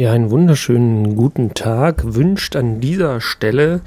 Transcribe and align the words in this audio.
Ja, 0.00 0.12
einen 0.12 0.30
wunderschönen 0.30 1.14
guten 1.14 1.52
Tag 1.52 2.14
wünscht 2.14 2.56
an 2.56 2.80
dieser 2.80 3.20
Stelle 3.20 3.82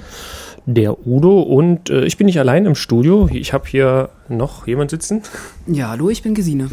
der 0.67 1.07
Udo 1.07 1.41
und 1.41 1.89
äh, 1.89 2.05
ich 2.05 2.17
bin 2.17 2.25
nicht 2.25 2.37
allein 2.37 2.67
im 2.67 2.75
Studio. 2.75 3.27
Ich 3.33 3.51
habe 3.51 3.67
hier 3.67 4.09
noch 4.29 4.67
jemand 4.67 4.91
sitzen. 4.91 5.23
Ja, 5.65 5.89
hallo, 5.89 6.11
ich 6.11 6.21
bin 6.21 6.35
Gesine. 6.35 6.69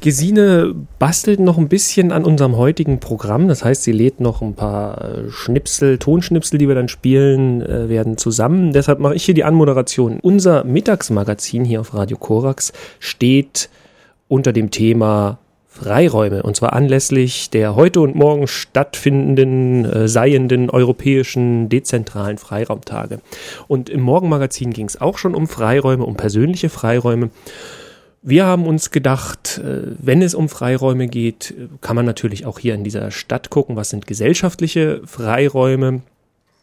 Gesine 0.00 0.72
bastelt 1.00 1.40
noch 1.40 1.58
ein 1.58 1.68
bisschen 1.68 2.12
an 2.12 2.24
unserem 2.24 2.56
heutigen 2.56 3.00
Programm. 3.00 3.48
Das 3.48 3.64
heißt, 3.64 3.82
sie 3.82 3.90
lädt 3.90 4.20
noch 4.20 4.40
ein 4.40 4.54
paar 4.54 5.02
äh, 5.02 5.30
Schnipsel, 5.30 5.98
Tonschnipsel, 5.98 6.56
die 6.56 6.68
wir 6.68 6.76
dann 6.76 6.86
spielen, 6.86 7.60
äh, 7.60 7.88
werden 7.88 8.16
zusammen. 8.18 8.72
Deshalb 8.72 9.00
mache 9.00 9.16
ich 9.16 9.24
hier 9.24 9.34
die 9.34 9.42
Anmoderation. 9.42 10.20
Unser 10.22 10.62
Mittagsmagazin 10.62 11.64
hier 11.64 11.80
auf 11.80 11.92
Radio 11.92 12.18
Korax 12.18 12.72
steht 13.00 13.68
unter 14.28 14.52
dem 14.52 14.70
Thema 14.70 15.38
Freiräume, 15.74 16.44
und 16.44 16.54
zwar 16.54 16.72
anlässlich 16.72 17.50
der 17.50 17.74
heute 17.74 18.00
und 18.00 18.14
morgen 18.14 18.46
stattfindenden, 18.46 19.84
äh, 19.84 20.06
seienden 20.06 20.70
europäischen 20.70 21.68
dezentralen 21.68 22.38
Freiraumtage. 22.38 23.18
Und 23.66 23.90
im 23.90 24.00
Morgenmagazin 24.00 24.72
ging 24.72 24.86
es 24.86 25.00
auch 25.00 25.18
schon 25.18 25.34
um 25.34 25.48
Freiräume, 25.48 26.04
um 26.04 26.16
persönliche 26.16 26.68
Freiräume. 26.68 27.30
Wir 28.22 28.46
haben 28.46 28.66
uns 28.66 28.92
gedacht, 28.92 29.58
äh, 29.58 29.96
wenn 29.98 30.22
es 30.22 30.36
um 30.36 30.48
Freiräume 30.48 31.08
geht, 31.08 31.54
kann 31.80 31.96
man 31.96 32.06
natürlich 32.06 32.46
auch 32.46 32.60
hier 32.60 32.76
in 32.76 32.84
dieser 32.84 33.10
Stadt 33.10 33.50
gucken, 33.50 33.74
was 33.74 33.90
sind 33.90 34.06
gesellschaftliche 34.06 35.00
Freiräume. 35.04 36.02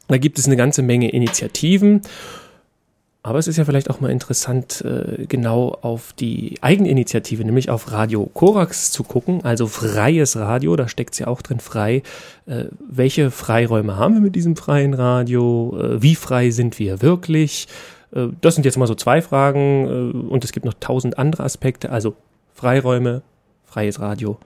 Da 0.08 0.18
gibt 0.20 0.40
es 0.40 0.46
eine 0.46 0.56
ganze 0.56 0.84
Menge 0.84 1.12
Initiativen 1.12 2.02
aber 3.24 3.38
es 3.38 3.48
ist 3.48 3.58
ja 3.58 3.66
vielleicht 3.66 3.90
auch 3.92 4.00
mal 4.00 4.10
interessant, 4.10 4.82
äh, 4.82 5.26
genau 5.28 5.78
auf 5.82 6.12
die 6.14 6.58
Eigeninitiative, 6.62 7.46
nämlich 7.46 7.70
auf 7.70 7.92
Radio 7.92 8.26
Korax 8.34 8.92
zu 8.92 9.04
gucken, 9.04 9.46
also 9.46 9.68
freies 9.68 10.38
Radio, 10.38 10.76
da 10.76 10.88
steckt 10.88 11.14
es 11.14 11.20
ja 11.20 11.28
auch 11.28 11.44
drin 11.44 11.60
frei. 11.60 12.02
Äh, 12.48 12.66
welche 12.80 13.30
Freiräume 13.30 13.98
haben 13.98 14.16
wir 14.16 14.22
mit 14.22 14.36
diesem 14.36 14.56
freien 14.56 14.96
Radio? 14.96 15.78
Äh, 15.80 16.02
wie 16.02 16.16
frei 16.16 16.50
sind 16.50 16.80
wir 16.80 17.02
wirklich? 17.02 17.68
Das 18.42 18.56
sind 18.56 18.66
jetzt 18.66 18.78
mal 18.78 18.88
so 18.88 18.96
zwei 18.96 19.22
Fragen 19.22 20.28
und 20.28 20.44
es 20.44 20.52
gibt 20.52 20.66
noch 20.66 20.74
tausend 20.82 21.18
andere 21.18 21.44
Aspekte, 21.44 21.92
also 21.92 22.16
Freiräume, 22.54 23.22
freies 23.64 24.02
Radio. 24.02 24.38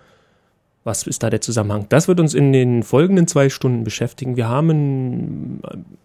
Was 0.85 1.07
ist 1.07 1.23
da 1.23 1.31
der 1.31 1.41
Zusammenhang? 1.41 1.87
Das 1.89 2.07
wird 2.07 2.19
uns 2.19 2.35
in 2.35 2.53
den 2.53 2.83
folgenden 2.83 3.25
zwei 3.25 3.49
Stunden 3.49 3.83
beschäftigen. 3.83 4.37
Wir 4.37 4.47
haben 4.47 5.59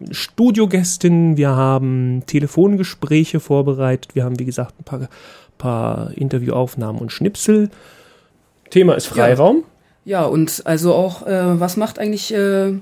Studiogästinnen, 0.09 1.37
wir 1.37 1.49
haben 1.49 2.23
Telefongespräche 2.25 3.39
vorbereitet, 3.39 4.15
wir 4.15 4.23
haben, 4.23 4.39
wie 4.39 4.45
gesagt, 4.45 4.73
ein 4.79 4.83
paar, 4.83 5.07
paar 5.59 6.17
Interviewaufnahmen 6.17 6.99
und 6.99 7.11
Schnipsel. 7.11 7.69
Thema 8.71 8.95
ist 8.95 9.05
Freiraum. 9.05 9.65
Ja, 10.03 10.21
ja 10.21 10.25
und 10.25 10.63
also 10.65 10.95
auch, 10.95 11.27
äh, 11.27 11.59
was 11.59 11.77
macht 11.77 11.99
eigentlich 11.99 12.33
äh, 12.33 12.73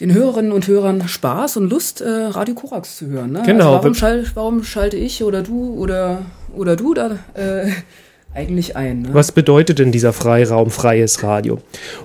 den 0.00 0.12
Hörerinnen 0.12 0.52
und 0.52 0.68
Hörern 0.68 1.08
Spaß 1.08 1.56
und 1.56 1.70
Lust, 1.70 2.02
äh, 2.02 2.10
Radio 2.10 2.54
Korax 2.54 2.98
zu 2.98 3.06
hören? 3.06 3.32
Ne? 3.32 3.42
Genau. 3.46 3.68
Also 3.68 3.78
warum, 3.78 3.94
schall, 3.94 4.26
warum 4.34 4.62
schalte 4.62 4.98
ich 4.98 5.24
oder 5.24 5.42
du 5.42 5.72
oder, 5.78 6.26
oder 6.54 6.76
du 6.76 6.92
da 6.92 7.20
äh, 7.32 7.70
eigentlich 8.34 8.76
ein. 8.76 9.02
Ne? 9.02 9.08
Was 9.12 9.32
bedeutet 9.32 9.78
denn 9.78 9.92
dieser 9.92 10.12
Freiraum, 10.12 10.70
freies 10.70 11.22
Radio? 11.22 11.58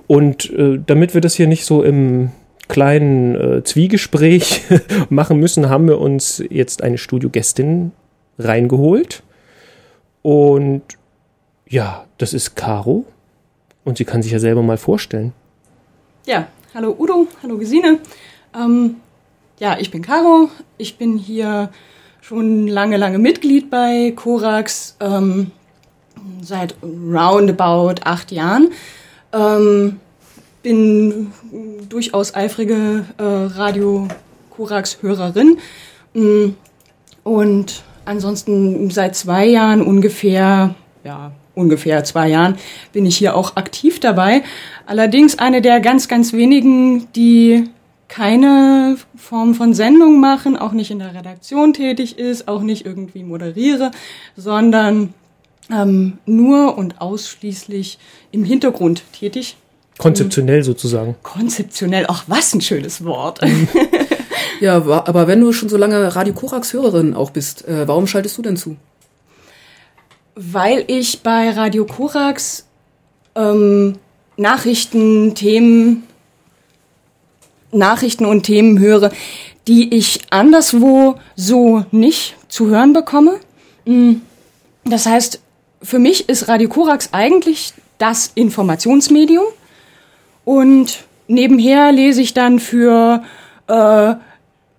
Und 0.08 0.49
äh, 0.52 0.80
damit 0.85 1.13
wir 1.13 1.22
das 1.22 1.35
hier 1.35 1.47
nicht 1.47 1.66
so 1.66 1.83
im 1.83 2.31
kleinen 2.67 3.35
äh, 3.35 3.63
Zwiegespräch 3.63 4.61
machen 5.09 5.39
müssen, 5.39 5.69
haben 5.69 5.88
wir 5.88 6.00
uns 6.00 6.44
jetzt 6.50 6.83
eine 6.83 6.97
Studiogästin 6.97 7.91
reingeholt. 8.38 9.23
Und 10.22 10.83
ja, 11.67 12.05
das 12.17 12.33
ist 12.33 12.55
Caro. 12.55 13.05
Und 13.83 13.97
sie 13.97 14.05
kann 14.05 14.22
sich 14.22 14.31
ja 14.31 14.39
selber 14.39 14.61
mal 14.61 14.77
vorstellen. 14.77 15.33
Ja, 16.25 16.47
hallo 16.75 16.95
Udo, 16.97 17.27
hallo 17.41 17.57
Gesine. 17.57 18.00
Ähm, 18.55 18.97
ja, 19.59 19.77
ich 19.80 19.89
bin 19.89 20.02
Caro. 20.02 20.50
Ich 20.77 20.97
bin 20.97 21.17
hier 21.17 21.69
schon 22.22 22.67
lange, 22.67 22.97
lange 22.97 23.17
Mitglied 23.17 23.69
bei 23.72 24.13
Korax. 24.16 24.95
Ähm, 25.00 25.51
seit 26.41 26.75
roundabout 26.84 28.02
acht 28.03 28.31
Jahren. 28.31 28.69
Ähm, 29.34 30.00
bin 30.62 31.31
durchaus 31.88 32.34
eifrige 32.35 33.06
äh, 33.18 33.24
Radio 33.24 34.07
Korax-Hörerin. 34.50 35.57
Mm, 36.13 36.50
und 37.24 37.84
ansonsten 38.06 38.90
seit 38.90 39.16
zwei 39.16 39.46
Jahren 39.46 39.81
ungefähr, 39.81 40.75
ja, 41.03 41.31
ungefähr 41.56 42.03
zwei 42.03 42.30
Jahren 42.30 42.56
bin 42.91 43.06
ich 43.06 43.18
hier 43.18 43.36
auch 43.36 43.56
aktiv 43.56 44.00
dabei. 44.00 44.44
Allerdings 44.86 45.38
eine 45.38 45.62
der 45.62 45.80
ganz, 45.80 46.07
ganz 46.07 46.34
wenigen, 46.34 47.12
die 47.13 47.69
keine 48.07 48.97
Form 49.16 49.53
von 49.53 49.74
Sendung 49.74 50.19
machen, 50.19 50.57
auch 50.57 50.72
nicht 50.72 50.90
in 50.90 51.00
der 51.00 51.13
Redaktion 51.13 51.74
tätig 51.74 52.18
ist, 52.18 52.47
auch 52.47 52.62
nicht 52.62 52.86
irgendwie 52.86 53.24
moderiere, 53.24 53.91
sondern 54.36 55.13
ähm, 55.72 56.18
nur 56.25 56.78
und 56.78 57.02
ausschließlich 57.02 58.00
im 58.31 58.44
Hintergrund 58.44 59.03
tätig. 59.13 59.57
Konzeptionell 59.97 60.63
sozusagen. 60.63 61.16
Konzeptionell, 61.24 62.06
ach 62.07 62.24
was 62.28 62.53
ein 62.53 62.62
schönes 62.62 63.03
Wort. 63.03 63.41
ja, 64.62 64.75
aber 64.75 65.28
wenn 65.28 65.41
du 65.41 65.52
schon 65.52 65.69
so 65.69 65.78
lange 65.78 66.16
Radio 66.16 66.34
Korax 66.34 66.74
Hörerin 66.74 67.13
auch 67.13 67.31
bist, 67.31 67.68
äh, 67.68 67.88
warum 67.88 68.07
schaltest 68.07 68.38
du 68.38 68.41
denn 68.41 68.56
zu? 68.56 68.78
Weil 70.35 70.85
ich 70.88 71.22
bei 71.22 71.50
Radio 71.50 71.86
Korax 71.86 72.66
ähm, 73.36 73.96
Nachrichten, 74.38 75.36
Themen, 75.36 76.03
Nachrichten 77.74 78.25
und 78.25 78.44
Themen 78.44 78.80
höre, 78.80 79.12
die 79.68 79.94
ich 79.94 80.22
anderswo 80.30 81.16
so 81.36 81.84
nicht 81.91 82.38
zu 82.47 82.68
hören 82.68 82.94
bekomme. 82.94 83.36
Mm, 83.86 84.16
das 84.86 85.06
heißt, 85.06 85.41
für 85.81 86.00
mich 86.00 86.29
ist 86.29 86.47
Radio 86.47 86.69
Korax 86.69 87.09
eigentlich 87.12 87.73
das 87.97 88.31
Informationsmedium. 88.35 89.45
Und 90.45 91.06
nebenher 91.28 91.91
lese 91.91 92.22
ich 92.22 92.34
dann 92.34 92.59
für, 92.59 93.23
äh, 93.67 94.13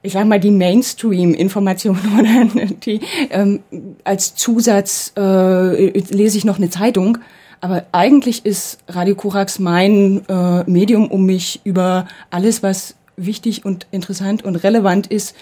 ich 0.03 0.13
sag 0.13 0.27
mal, 0.27 0.41
die 0.41 0.51
Mainstream-Informationen 0.51 2.01
oder 2.19 2.67
die, 2.85 3.01
ähm, 3.31 3.61
als 4.05 4.35
Zusatz 4.35 5.13
äh, 5.17 5.99
lese 5.99 6.39
ich 6.39 6.45
noch 6.45 6.57
eine 6.57 6.71
Zeitung. 6.71 7.19
Aber 7.61 7.85
eigentlich 7.93 8.47
ist 8.47 8.79
Radio 8.89 9.15
Korax 9.15 9.59
mein 9.59 10.23
äh, 10.29 10.65
Medium, 10.65 11.11
um 11.11 11.27
mich 11.27 11.61
über 11.65 12.09
alles, 12.31 12.63
was 12.63 12.95
wichtig 13.17 13.67
und 13.67 13.87
interessant 13.91 14.45
und 14.45 14.57
relevant 14.57 15.07
ist, 15.09 15.37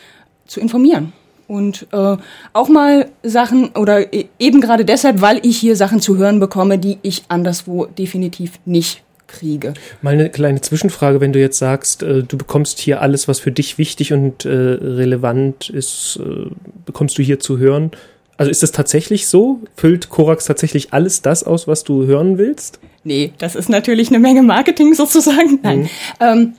zu 0.46 0.58
informieren 0.60 1.12
und 1.48 1.88
äh, 1.92 2.16
auch 2.52 2.68
mal 2.68 3.08
Sachen 3.24 3.70
oder 3.70 4.12
e, 4.12 4.26
eben 4.38 4.60
gerade 4.60 4.84
deshalb, 4.84 5.20
weil 5.20 5.40
ich 5.44 5.56
hier 5.56 5.74
Sachen 5.74 6.00
zu 6.00 6.16
hören 6.16 6.38
bekomme, 6.38 6.78
die 6.78 6.98
ich 7.02 7.24
anderswo 7.28 7.86
definitiv 7.86 8.60
nicht 8.64 9.02
kriege. 9.26 9.74
Mal 10.02 10.14
eine 10.14 10.30
kleine 10.30 10.60
Zwischenfrage, 10.60 11.20
wenn 11.20 11.32
du 11.32 11.40
jetzt 11.40 11.58
sagst, 11.58 12.02
äh, 12.02 12.22
du 12.22 12.36
bekommst 12.38 12.78
hier 12.78 13.00
alles, 13.00 13.28
was 13.28 13.40
für 13.40 13.50
dich 13.50 13.78
wichtig 13.78 14.12
und 14.12 14.44
äh, 14.44 14.48
relevant 14.50 15.70
ist, 15.70 16.20
äh, 16.22 16.50
bekommst 16.86 17.18
du 17.18 17.22
hier 17.22 17.40
zu 17.40 17.58
hören. 17.58 17.90
Also 18.36 18.50
ist 18.50 18.62
das 18.62 18.70
tatsächlich 18.70 19.26
so? 19.26 19.60
Füllt 19.74 20.10
Korax 20.10 20.44
tatsächlich 20.44 20.92
alles 20.92 21.22
das 21.22 21.44
aus, 21.44 21.66
was 21.66 21.82
du 21.82 22.06
hören 22.06 22.38
willst? 22.38 22.78
Nee, 23.04 23.32
das 23.38 23.56
ist 23.56 23.68
natürlich 23.68 24.08
eine 24.08 24.18
Menge 24.18 24.42
Marketing 24.42 24.94
sozusagen. 24.94 25.58
Nein. 25.62 25.80
Mhm. 25.80 25.88
Ähm, 26.20 26.52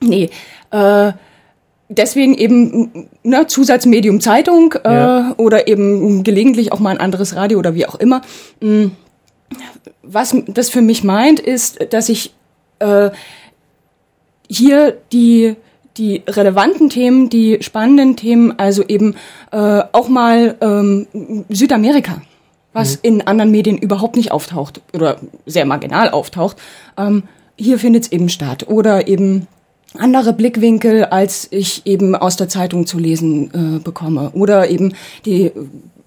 nee. 0.00 0.30
Äh, 0.70 1.12
deswegen 1.88 2.34
eben 2.34 3.08
ne, 3.22 3.46
Zusatzmedium 3.46 4.20
Zeitung 4.20 4.74
äh, 4.84 4.92
ja. 4.92 5.34
oder 5.36 5.68
eben 5.68 6.22
gelegentlich 6.24 6.72
auch 6.72 6.80
mal 6.80 6.90
ein 6.90 7.00
anderes 7.00 7.34
Radio 7.34 7.58
oder 7.58 7.74
wie 7.74 7.86
auch 7.86 7.96
immer. 7.96 8.22
Mm, 8.60 8.86
was 10.02 10.36
das 10.46 10.70
für 10.70 10.82
mich 10.82 11.04
meint, 11.04 11.40
ist, 11.40 11.92
dass 11.92 12.08
ich 12.08 12.34
äh, 12.78 13.10
hier 14.48 14.96
die 15.12 15.56
die 15.98 16.22
relevanten 16.28 16.90
Themen, 16.90 17.28
die 17.28 17.58
spannenden 17.60 18.16
Themen, 18.16 18.56
also 18.58 18.84
eben 18.84 19.16
äh, 19.50 19.82
auch 19.92 20.08
mal 20.08 20.56
ähm, 20.60 21.08
Südamerika, 21.48 22.22
was 22.72 22.96
mhm. 22.96 23.00
in 23.02 23.26
anderen 23.26 23.50
Medien 23.50 23.78
überhaupt 23.78 24.16
nicht 24.16 24.30
auftaucht 24.30 24.80
oder 24.94 25.18
sehr 25.44 25.64
marginal 25.64 26.10
auftaucht, 26.10 26.56
ähm, 26.96 27.24
hier 27.56 27.80
findet 27.80 28.04
es 28.04 28.12
eben 28.12 28.28
statt. 28.28 28.68
Oder 28.68 29.08
eben 29.08 29.48
andere 29.96 30.32
Blickwinkel, 30.32 31.04
als 31.04 31.48
ich 31.50 31.86
eben 31.86 32.14
aus 32.14 32.36
der 32.36 32.48
Zeitung 32.48 32.86
zu 32.86 32.98
lesen 32.98 33.78
äh, 33.78 33.78
bekomme. 33.78 34.30
Oder 34.34 34.68
eben 34.68 34.94
die 35.24 35.52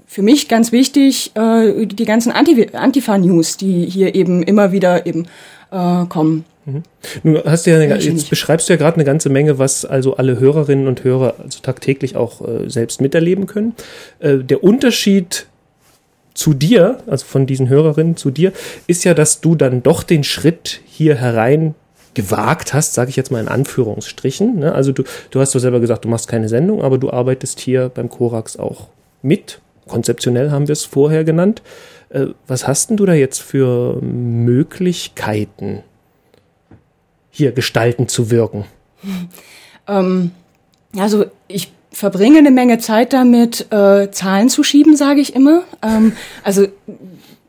für 0.06 0.22
mich 0.22 0.48
ganz 0.50 0.72
wichtig, 0.72 1.32
äh, 1.36 1.86
die 1.86 2.06
ganzen 2.06 2.32
Anti 2.32 2.68
Antifa-News, 2.74 3.58
die 3.58 3.86
hier 3.86 4.14
eben 4.14 4.44
immer 4.44 4.72
wieder 4.72 5.06
eben 5.06 5.26
äh, 5.72 6.06
kommen. 6.06 6.44
Mhm. 6.66 6.84
Nun 7.24 7.42
hast 7.46 7.66
du 7.66 7.72
ja 7.72 7.80
eine, 7.80 7.98
jetzt 7.98 8.30
beschreibst 8.30 8.70
du 8.70 8.74
ja 8.74 8.78
gerade 8.78 8.96
eine 8.96 9.06
ganze 9.06 9.30
Menge, 9.30 9.58
was 9.58 9.86
also 9.86 10.18
alle 10.18 10.40
Hörerinnen 10.40 10.88
und 10.88 11.04
Hörer 11.04 11.36
also 11.42 11.60
tagtäglich 11.62 12.16
auch 12.16 12.42
äh, 12.42 12.70
selbst 12.70 13.02
miterleben 13.02 13.48
können. 13.48 13.74
Äh, 14.20 14.40
der 14.40 14.64
Unterschied 14.64 15.48
zu 16.34 16.54
dir, 16.54 17.00
also 17.08 17.26
von 17.26 17.46
diesen 17.46 17.70
Hörerinnen 17.70 18.16
zu 18.16 18.32
dir, 18.32 18.52
ist 18.88 19.04
ja, 19.04 19.14
dass 19.14 19.42
du 19.42 19.56
dann 19.56 19.82
doch 19.82 20.04
den 20.04 20.24
Schritt 20.24 20.82
hier 20.86 21.16
herein 21.16 21.74
gewagt 22.14 22.74
hast, 22.74 22.94
sage 22.94 23.10
ich 23.10 23.16
jetzt 23.16 23.32
mal 23.32 23.40
in 23.40 23.48
Anführungsstrichen. 23.48 24.60
Ne? 24.60 24.74
Also 24.74 24.92
du, 24.92 25.04
du 25.30 25.40
hast 25.40 25.56
doch 25.56 25.60
selber 25.60 25.80
gesagt, 25.80 26.06
du 26.06 26.10
machst 26.10 26.28
keine 26.28 26.50
Sendung, 26.50 26.82
aber 26.82 26.98
du 26.98 27.12
arbeitest 27.12 27.60
hier 27.60 27.90
beim 27.90 28.10
Korax 28.10 28.58
auch 28.58 28.88
mit. 29.22 29.62
Konzeptionell 29.88 30.52
haben 30.52 30.68
wir 30.68 30.74
es 30.74 30.86
vorher 30.86 31.24
genannt. 31.24 31.62
Äh, 32.10 32.28
was 32.48 32.68
hast 32.68 32.90
denn 32.90 32.98
du 32.98 33.06
da 33.06 33.14
jetzt 33.14 33.42
für 33.42 34.02
Möglichkeiten, 34.02 35.84
hier 37.30 37.52
gestalten 37.52 38.08
zu 38.08 38.32
wirken? 38.32 38.66
Ähm, 39.88 40.30
also 40.96 41.26
ich 41.48 41.72
verbringe 41.92 42.38
eine 42.38 42.52
Menge 42.52 42.78
Zeit 42.78 43.14
damit, 43.14 43.72
äh, 43.72 44.12
Zahlen 44.12 44.48
zu 44.48 44.62
schieben, 44.62 44.96
sage 44.96 45.22
ich 45.22 45.36
immer. 45.36 45.64
Ähm, 45.82 46.14
also 46.44 46.68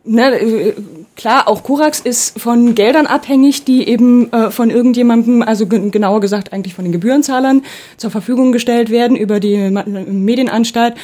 ne, 0.05 0.41
äh, 0.41 0.75
klar, 1.17 1.49
auch 1.49 1.63
Korax 1.63 2.01
ist 2.01 2.41
von 2.41 2.75
Geldern 2.75 3.07
abhängig, 3.07 3.65
die 3.65 3.89
eben 3.89 4.33
äh, 4.33 4.51
von 4.51 4.71
irgendjemandem, 4.71 5.43
also 5.43 5.67
genauer 5.67 6.21
gesagt 6.21 6.53
eigentlich 6.53 6.75
von 6.75 6.85
den 6.85 6.93
Gebührenzahlern, 6.93 7.63
zur 7.97 8.11
Verfügung 8.11 8.53
gestellt 8.53 8.91
werden 8.91 9.17
über 9.17 9.41
die 9.41 9.57
Medienanstalt. 9.59 10.95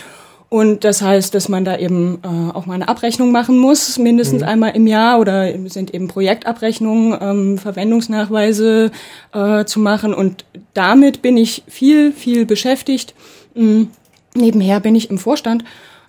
Und 0.51 0.85
das 0.85 1.03
heißt, 1.03 1.35
dass 1.35 1.51
man 1.51 1.67
da 1.67 1.77
eben 1.77 2.21
äh, 2.23 2.57
auch 2.57 2.65
mal 2.65 2.75
eine 2.75 2.89
Abrechnung 2.89 3.33
machen 3.33 3.59
muss, 3.59 3.99
mindestens 3.99 4.41
mhm. 4.41 4.49
einmal 4.49 4.77
im 4.77 4.87
Jahr 4.87 5.21
oder 5.21 5.53
sind 5.69 5.93
eben 5.93 6.09
Projektabrechnungen, 6.09 7.19
ähm, 7.21 7.59
Verwendungsnachweise 7.59 8.91
äh, 9.35 9.65
zu 9.67 9.79
machen. 9.79 10.15
Und 10.15 10.47
damit 10.73 11.21
bin 11.21 11.37
ich 11.37 11.65
viel, 11.69 12.13
viel 12.13 12.47
beschäftigt. 12.47 13.15
Mhm. 13.55 13.91
Nebenher 14.35 14.81
bin 14.81 14.95
ich 14.95 15.11
im 15.11 15.19
Vorstand. 15.19 15.65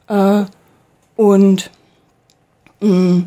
Äh, 0.07 0.43
und 1.17 1.69
mh, 2.79 3.23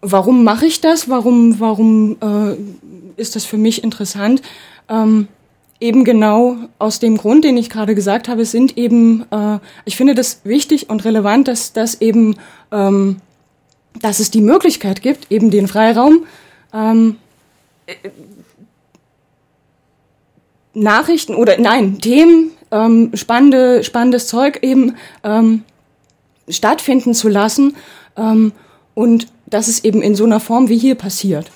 warum 0.00 0.44
mache 0.44 0.66
ich 0.66 0.80
das? 0.80 1.08
Warum, 1.08 1.60
warum 1.60 2.16
äh, 2.20 3.20
ist 3.20 3.36
das 3.36 3.44
für 3.44 3.58
mich 3.58 3.84
interessant? 3.84 4.42
Ähm, 4.88 5.28
eben 5.80 6.04
genau 6.04 6.56
aus 6.78 6.98
dem 6.98 7.16
Grund, 7.16 7.44
den 7.44 7.56
ich 7.56 7.70
gerade 7.70 7.94
gesagt 7.94 8.28
habe, 8.28 8.44
sind 8.44 8.76
eben, 8.76 9.24
äh, 9.30 9.58
ich 9.84 9.96
finde 9.96 10.14
das 10.14 10.40
wichtig 10.44 10.90
und 10.90 11.04
relevant, 11.04 11.48
dass, 11.48 11.72
dass 11.72 12.00
eben, 12.00 12.36
ähm, 12.70 13.16
dass 14.00 14.20
es 14.20 14.30
die 14.30 14.42
Möglichkeit 14.42 15.02
gibt, 15.02 15.30
eben 15.30 15.50
den 15.50 15.68
Freiraum, 15.68 16.26
ähm, 16.72 17.16
äh, 17.86 17.94
Nachrichten 20.72 21.34
oder 21.34 21.58
nein, 21.58 21.98
Themen, 21.98 22.52
ähm, 22.70 23.10
spannende, 23.14 23.82
spannendes 23.82 24.28
Zeug 24.28 24.60
eben 24.62 24.96
ähm, 25.24 25.64
stattfinden 26.48 27.14
zu 27.14 27.28
lassen 27.28 27.76
ähm, 28.16 28.52
und 28.94 29.26
dass 29.50 29.68
es 29.68 29.84
eben 29.84 30.02
in 30.02 30.14
so 30.14 30.24
einer 30.24 30.40
Form 30.40 30.68
wie 30.68 30.78
hier 30.78 30.94
passiert. 30.94 31.50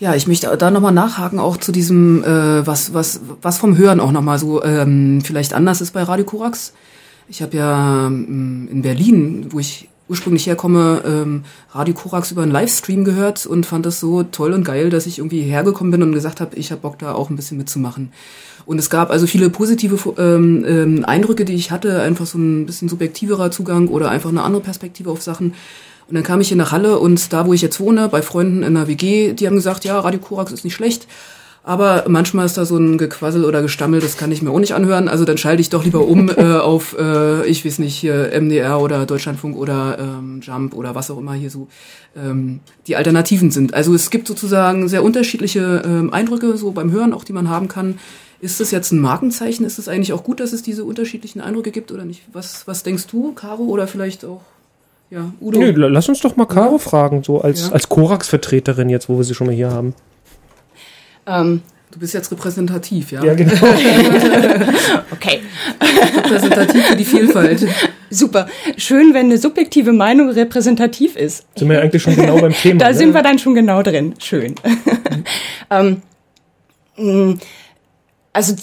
Ja, 0.00 0.14
ich 0.14 0.28
möchte 0.28 0.56
da 0.56 0.70
nochmal 0.70 0.92
nachhaken, 0.92 1.40
auch 1.40 1.56
zu 1.56 1.72
diesem, 1.72 2.22
äh, 2.22 2.66
was, 2.66 2.94
was, 2.94 3.20
was 3.42 3.58
vom 3.58 3.76
Hören 3.76 3.98
auch 3.98 4.12
nochmal 4.12 4.38
so 4.38 4.62
ähm, 4.62 5.20
vielleicht 5.24 5.54
anders 5.54 5.80
ist 5.80 5.92
bei 5.92 6.02
Radio 6.04 6.24
Korax. 6.24 6.72
Ich 7.28 7.42
habe 7.42 7.56
ja 7.56 8.06
ähm, 8.06 8.68
in 8.70 8.82
Berlin, 8.82 9.46
wo 9.50 9.58
ich 9.58 9.88
ursprünglich 10.08 10.46
herkomme, 10.46 11.02
ähm, 11.04 11.44
Radio 11.70 11.94
Korax 11.94 12.30
über 12.30 12.42
einen 12.42 12.52
Livestream 12.52 13.04
gehört 13.04 13.46
und 13.46 13.66
fand 13.66 13.86
das 13.86 14.00
so 14.00 14.22
toll 14.22 14.52
und 14.52 14.64
geil, 14.64 14.90
dass 14.90 15.06
ich 15.06 15.18
irgendwie 15.18 15.42
hergekommen 15.42 15.90
bin 15.90 16.02
und 16.02 16.12
gesagt 16.12 16.40
habe, 16.40 16.56
ich 16.56 16.70
habe 16.70 16.80
Bock 16.80 16.98
da 16.98 17.14
auch 17.14 17.30
ein 17.30 17.36
bisschen 17.36 17.58
mitzumachen. 17.58 18.12
Und 18.64 18.78
es 18.78 18.90
gab 18.90 19.10
also 19.10 19.26
viele 19.26 19.48
positive 19.48 19.96
ähm, 20.18 20.64
ähm, 20.66 21.04
Eindrücke, 21.04 21.44
die 21.44 21.54
ich 21.54 21.70
hatte, 21.70 22.02
einfach 22.02 22.26
so 22.26 22.38
ein 22.38 22.66
bisschen 22.66 22.88
subjektiverer 22.88 23.50
Zugang 23.50 23.88
oder 23.88 24.10
einfach 24.10 24.30
eine 24.30 24.42
andere 24.42 24.62
Perspektive 24.62 25.10
auf 25.10 25.22
Sachen. 25.22 25.54
Und 26.08 26.14
dann 26.14 26.22
kam 26.22 26.40
ich 26.40 26.48
hier 26.48 26.56
nach 26.56 26.72
Halle 26.72 26.98
und 26.98 27.32
da, 27.32 27.46
wo 27.46 27.52
ich 27.52 27.62
jetzt 27.62 27.80
wohne, 27.80 28.08
bei 28.08 28.22
Freunden 28.22 28.62
in 28.62 28.74
der 28.74 28.88
WG, 28.88 29.32
die 29.34 29.46
haben 29.46 29.56
gesagt, 29.56 29.84
ja, 29.84 29.98
Radio 30.00 30.20
Korax 30.20 30.52
ist 30.52 30.64
nicht 30.64 30.74
schlecht. 30.74 31.06
Aber 31.68 32.06
manchmal 32.08 32.46
ist 32.46 32.56
da 32.56 32.64
so 32.64 32.78
ein 32.78 32.96
Gequassel 32.96 33.44
oder 33.44 33.60
Gestammel, 33.60 34.00
das 34.00 34.16
kann 34.16 34.32
ich 34.32 34.40
mir 34.40 34.50
auch 34.50 34.58
nicht 34.58 34.72
anhören. 34.72 35.06
Also 35.06 35.26
dann 35.26 35.36
schalte 35.36 35.60
ich 35.60 35.68
doch 35.68 35.84
lieber 35.84 36.08
um 36.08 36.30
äh, 36.34 36.56
auf, 36.56 36.96
äh, 36.98 37.46
ich 37.46 37.62
weiß 37.62 37.78
nicht, 37.80 37.94
hier 37.94 38.30
MDR 38.40 38.80
oder 38.80 39.04
Deutschlandfunk 39.04 39.54
oder 39.54 39.98
ähm, 40.00 40.40
Jump 40.42 40.74
oder 40.74 40.94
was 40.94 41.10
auch 41.10 41.18
immer 41.18 41.34
hier 41.34 41.50
so 41.50 41.68
ähm, 42.16 42.60
die 42.86 42.96
Alternativen 42.96 43.50
sind. 43.50 43.74
Also 43.74 43.94
es 43.94 44.08
gibt 44.08 44.28
sozusagen 44.28 44.88
sehr 44.88 45.04
unterschiedliche 45.04 45.82
ähm, 45.84 46.10
Eindrücke 46.10 46.56
so 46.56 46.72
beim 46.72 46.90
Hören, 46.90 47.12
auch 47.12 47.24
die 47.24 47.34
man 47.34 47.50
haben 47.50 47.68
kann. 47.68 47.98
Ist 48.40 48.60
das 48.60 48.70
jetzt 48.70 48.90
ein 48.92 49.00
Markenzeichen? 49.00 49.66
Ist 49.66 49.78
es 49.78 49.88
eigentlich 49.88 50.14
auch 50.14 50.24
gut, 50.24 50.40
dass 50.40 50.54
es 50.54 50.62
diese 50.62 50.84
unterschiedlichen 50.84 51.42
Eindrücke 51.42 51.70
gibt 51.70 51.92
oder 51.92 52.06
nicht? 52.06 52.22
Was, 52.32 52.66
was 52.66 52.82
denkst 52.82 53.08
du, 53.08 53.32
Caro, 53.32 53.64
oder 53.64 53.86
vielleicht 53.86 54.24
auch 54.24 54.40
ja, 55.10 55.32
Udo. 55.38 55.58
Nee, 55.58 55.72
lass 55.72 56.08
uns 56.08 56.20
doch 56.20 56.36
mal 56.36 56.46
Caro 56.46 56.78
fragen, 56.78 57.22
so 57.22 57.42
als, 57.42 57.68
ja. 57.68 57.72
als 57.72 57.90
Korax-Vertreterin 57.90 58.88
jetzt, 58.88 59.10
wo 59.10 59.18
wir 59.18 59.24
sie 59.24 59.34
schon 59.34 59.48
mal 59.48 59.56
hier 59.56 59.70
haben. 59.70 59.94
Ähm, 61.28 61.62
du 61.90 61.98
bist 61.98 62.14
jetzt 62.14 62.32
repräsentativ, 62.32 63.12
ja? 63.12 63.22
Ja, 63.22 63.34
genau. 63.34 63.52
okay. 65.10 65.40
Repräsentativ 66.16 66.86
für 66.86 66.96
die 66.96 67.04
Vielfalt. 67.04 67.66
Super. 68.10 68.48
Schön, 68.78 69.12
wenn 69.12 69.26
eine 69.26 69.38
subjektive 69.38 69.92
Meinung 69.92 70.30
repräsentativ 70.30 71.16
ist. 71.16 71.44
Sind 71.56 71.68
wir 71.68 71.76
ja 71.76 71.82
eigentlich 71.82 72.02
schon 72.02 72.16
genau 72.16 72.38
beim 72.38 72.54
Thema. 72.54 72.78
da 72.78 72.88
ne? 72.88 72.94
sind 72.94 73.12
wir 73.12 73.22
dann 73.22 73.38
schon 73.38 73.54
genau 73.54 73.82
drin. 73.82 74.14
Schön. 74.18 74.54
ähm, 75.70 76.02
mm, 76.96 77.34
also 78.32 78.54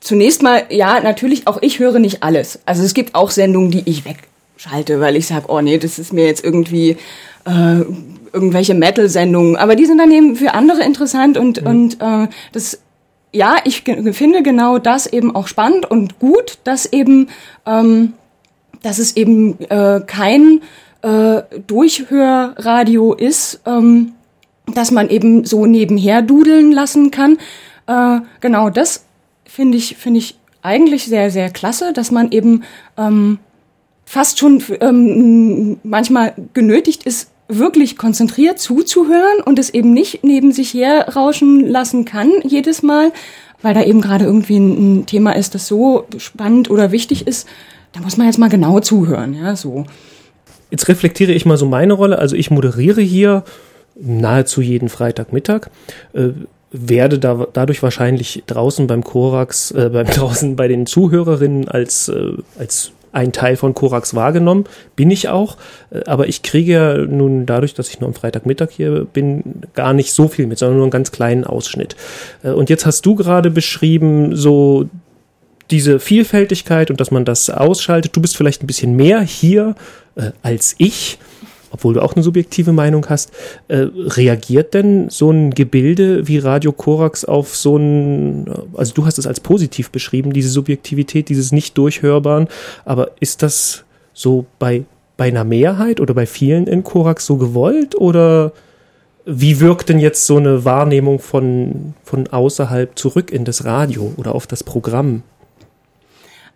zunächst 0.00 0.42
mal, 0.42 0.64
ja, 0.68 1.00
natürlich, 1.00 1.46
auch 1.46 1.58
ich 1.62 1.78
höre 1.78 1.98
nicht 1.98 2.22
alles. 2.22 2.60
Also 2.66 2.82
es 2.82 2.92
gibt 2.92 3.14
auch 3.14 3.30
Sendungen, 3.30 3.70
die 3.70 3.82
ich 3.86 4.04
wegschalte, 4.04 5.00
weil 5.00 5.16
ich 5.16 5.26
sage, 5.26 5.46
oh 5.48 5.62
nee, 5.62 5.78
das 5.78 5.98
ist 5.98 6.12
mir 6.12 6.26
jetzt 6.26 6.44
irgendwie 6.44 6.98
äh, 7.46 7.80
irgendwelche 8.32 8.74
Metal-Sendungen. 8.74 9.56
Aber 9.56 9.76
die 9.76 9.86
sind 9.86 9.98
dann 9.98 10.10
eben 10.10 10.36
für 10.36 10.54
andere 10.54 10.82
interessant 10.82 11.36
und, 11.36 11.62
mhm. 11.62 11.66
und 11.66 12.00
äh, 12.00 12.28
das 12.52 12.80
ja, 13.34 13.56
ich 13.64 13.82
finde 13.82 14.42
genau 14.42 14.78
das 14.78 15.06
eben 15.06 15.34
auch 15.34 15.46
spannend 15.46 15.90
und 15.90 16.18
gut, 16.18 16.58
dass 16.64 16.84
eben, 16.92 17.28
ähm, 17.64 18.12
dass 18.82 18.98
es 18.98 19.16
eben 19.16 19.58
äh, 19.70 20.02
kein 20.06 20.60
äh, 21.00 21.42
Durchhörradio 21.66 23.14
ist, 23.14 23.62
ähm, 23.64 24.12
dass 24.66 24.90
man 24.90 25.08
eben 25.08 25.44
so 25.44 25.66
nebenher 25.66 26.22
dudeln 26.22 26.72
lassen 26.72 27.10
kann. 27.10 27.38
Äh, 27.86 28.20
genau 28.40 28.70
das 28.70 29.04
finde 29.44 29.78
ich, 29.78 29.96
finde 29.96 30.18
ich 30.18 30.38
eigentlich 30.62 31.04
sehr, 31.06 31.30
sehr 31.30 31.50
klasse, 31.50 31.92
dass 31.92 32.10
man 32.10 32.30
eben 32.30 32.62
ähm, 32.96 33.38
fast 34.04 34.38
schon 34.38 34.62
ähm, 34.80 35.80
manchmal 35.82 36.34
genötigt 36.52 37.04
ist, 37.04 37.31
wirklich 37.58 37.96
konzentriert 37.96 38.58
zuzuhören 38.58 39.42
und 39.44 39.58
es 39.58 39.70
eben 39.70 39.92
nicht 39.92 40.24
neben 40.24 40.52
sich 40.52 40.74
herrauschen 40.74 41.66
lassen 41.66 42.04
kann 42.04 42.30
jedes 42.44 42.82
Mal, 42.82 43.12
weil 43.62 43.74
da 43.74 43.82
eben 43.82 44.00
gerade 44.00 44.24
irgendwie 44.24 44.58
ein, 44.58 45.00
ein 45.00 45.06
Thema 45.06 45.36
ist, 45.36 45.54
das 45.54 45.66
so 45.66 46.06
spannend 46.18 46.70
oder 46.70 46.92
wichtig 46.92 47.26
ist. 47.26 47.48
Da 47.92 48.00
muss 48.00 48.16
man 48.16 48.26
jetzt 48.26 48.38
mal 48.38 48.48
genau 48.48 48.80
zuhören, 48.80 49.34
ja, 49.34 49.54
so. 49.54 49.84
Jetzt 50.70 50.88
reflektiere 50.88 51.32
ich 51.32 51.44
mal 51.44 51.58
so 51.58 51.66
meine 51.66 51.92
Rolle. 51.92 52.18
Also 52.18 52.34
ich 52.34 52.50
moderiere 52.50 53.02
hier 53.02 53.44
nahezu 53.94 54.62
jeden 54.62 54.88
Freitagmittag. 54.88 55.68
Äh, 56.14 56.30
werde 56.72 57.18
da, 57.18 57.46
dadurch 57.52 57.82
wahrscheinlich 57.82 58.42
draußen 58.46 58.86
beim 58.86 59.04
Korax, 59.04 59.70
äh, 59.72 59.90
beim 59.92 60.06
draußen 60.10 60.56
bei 60.56 60.68
den 60.68 60.86
Zuhörerinnen 60.86 61.68
als, 61.68 62.08
äh, 62.08 62.32
als 62.58 62.92
ein 63.12 63.32
Teil 63.32 63.56
von 63.56 63.74
Korax 63.74 64.14
wahrgenommen, 64.14 64.64
bin 64.96 65.10
ich 65.10 65.28
auch, 65.28 65.56
äh, 65.90 66.04
aber 66.06 66.28
ich 66.28 66.42
kriege 66.42 66.72
ja 66.72 66.98
nun 66.98 67.46
dadurch, 67.46 67.74
dass 67.74 67.88
ich 67.88 68.00
nur 68.00 68.08
am 68.08 68.14
Freitagmittag 68.14 68.70
hier 68.70 69.06
bin, 69.12 69.62
gar 69.74 69.92
nicht 69.92 70.12
so 70.12 70.28
viel 70.28 70.46
mit, 70.46 70.58
sondern 70.58 70.76
nur 70.76 70.84
einen 70.84 70.90
ganz 70.90 71.12
kleinen 71.12 71.44
Ausschnitt. 71.44 71.96
Äh, 72.42 72.50
und 72.50 72.70
jetzt 72.70 72.86
hast 72.86 73.06
du 73.06 73.14
gerade 73.14 73.50
beschrieben, 73.50 74.34
so 74.36 74.88
diese 75.70 76.00
Vielfältigkeit 76.00 76.90
und 76.90 77.00
dass 77.00 77.10
man 77.10 77.24
das 77.24 77.48
ausschaltet. 77.48 78.14
Du 78.14 78.20
bist 78.20 78.36
vielleicht 78.36 78.62
ein 78.62 78.66
bisschen 78.66 78.94
mehr 78.94 79.20
hier 79.22 79.74
äh, 80.16 80.32
als 80.42 80.74
ich 80.78 81.18
obwohl 81.72 81.94
du 81.94 82.02
auch 82.02 82.14
eine 82.14 82.22
subjektive 82.22 82.72
Meinung 82.72 83.06
hast, 83.08 83.32
äh, 83.68 83.86
reagiert 83.94 84.74
denn 84.74 85.08
so 85.08 85.30
ein 85.30 85.50
Gebilde 85.50 86.28
wie 86.28 86.38
Radio 86.38 86.72
Korax 86.72 87.24
auf 87.24 87.56
so 87.56 87.76
ein, 87.76 88.46
also 88.74 88.94
du 88.94 89.06
hast 89.06 89.18
es 89.18 89.26
als 89.26 89.40
positiv 89.40 89.90
beschrieben, 89.90 90.32
diese 90.32 90.50
Subjektivität, 90.50 91.28
dieses 91.28 91.50
nicht 91.50 91.76
durchhörbaren, 91.76 92.48
aber 92.84 93.10
ist 93.20 93.42
das 93.42 93.84
so 94.12 94.44
bei, 94.58 94.84
bei 95.16 95.28
einer 95.28 95.44
Mehrheit 95.44 96.00
oder 96.00 96.14
bei 96.14 96.26
vielen 96.26 96.66
in 96.66 96.84
Korax 96.84 97.26
so 97.26 97.36
gewollt 97.36 97.94
oder 97.94 98.52
wie 99.24 99.60
wirkt 99.60 99.88
denn 99.88 99.98
jetzt 99.98 100.26
so 100.26 100.36
eine 100.36 100.64
Wahrnehmung 100.64 101.18
von, 101.18 101.94
von 102.04 102.26
außerhalb 102.26 102.98
zurück 102.98 103.30
in 103.30 103.44
das 103.44 103.64
Radio 103.64 104.12
oder 104.16 104.34
auf 104.34 104.46
das 104.46 104.64
Programm? 104.64 105.22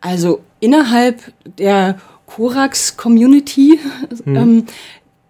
Also 0.00 0.40
innerhalb 0.61 1.20
der 1.58 1.96
Korax-Community 2.26 3.78
hm. 4.25 4.37
ähm, 4.37 4.66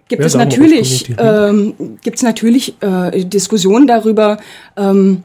gibt 0.09 0.25
es 0.25 0.35
natürlich, 0.35 1.15
ähm, 1.19 1.75
gibt 2.03 2.17
es 2.17 2.23
natürlich 2.23 2.75
äh, 2.81 3.25
Diskussionen 3.25 3.87
darüber, 3.87 4.39
ähm, 4.77 5.23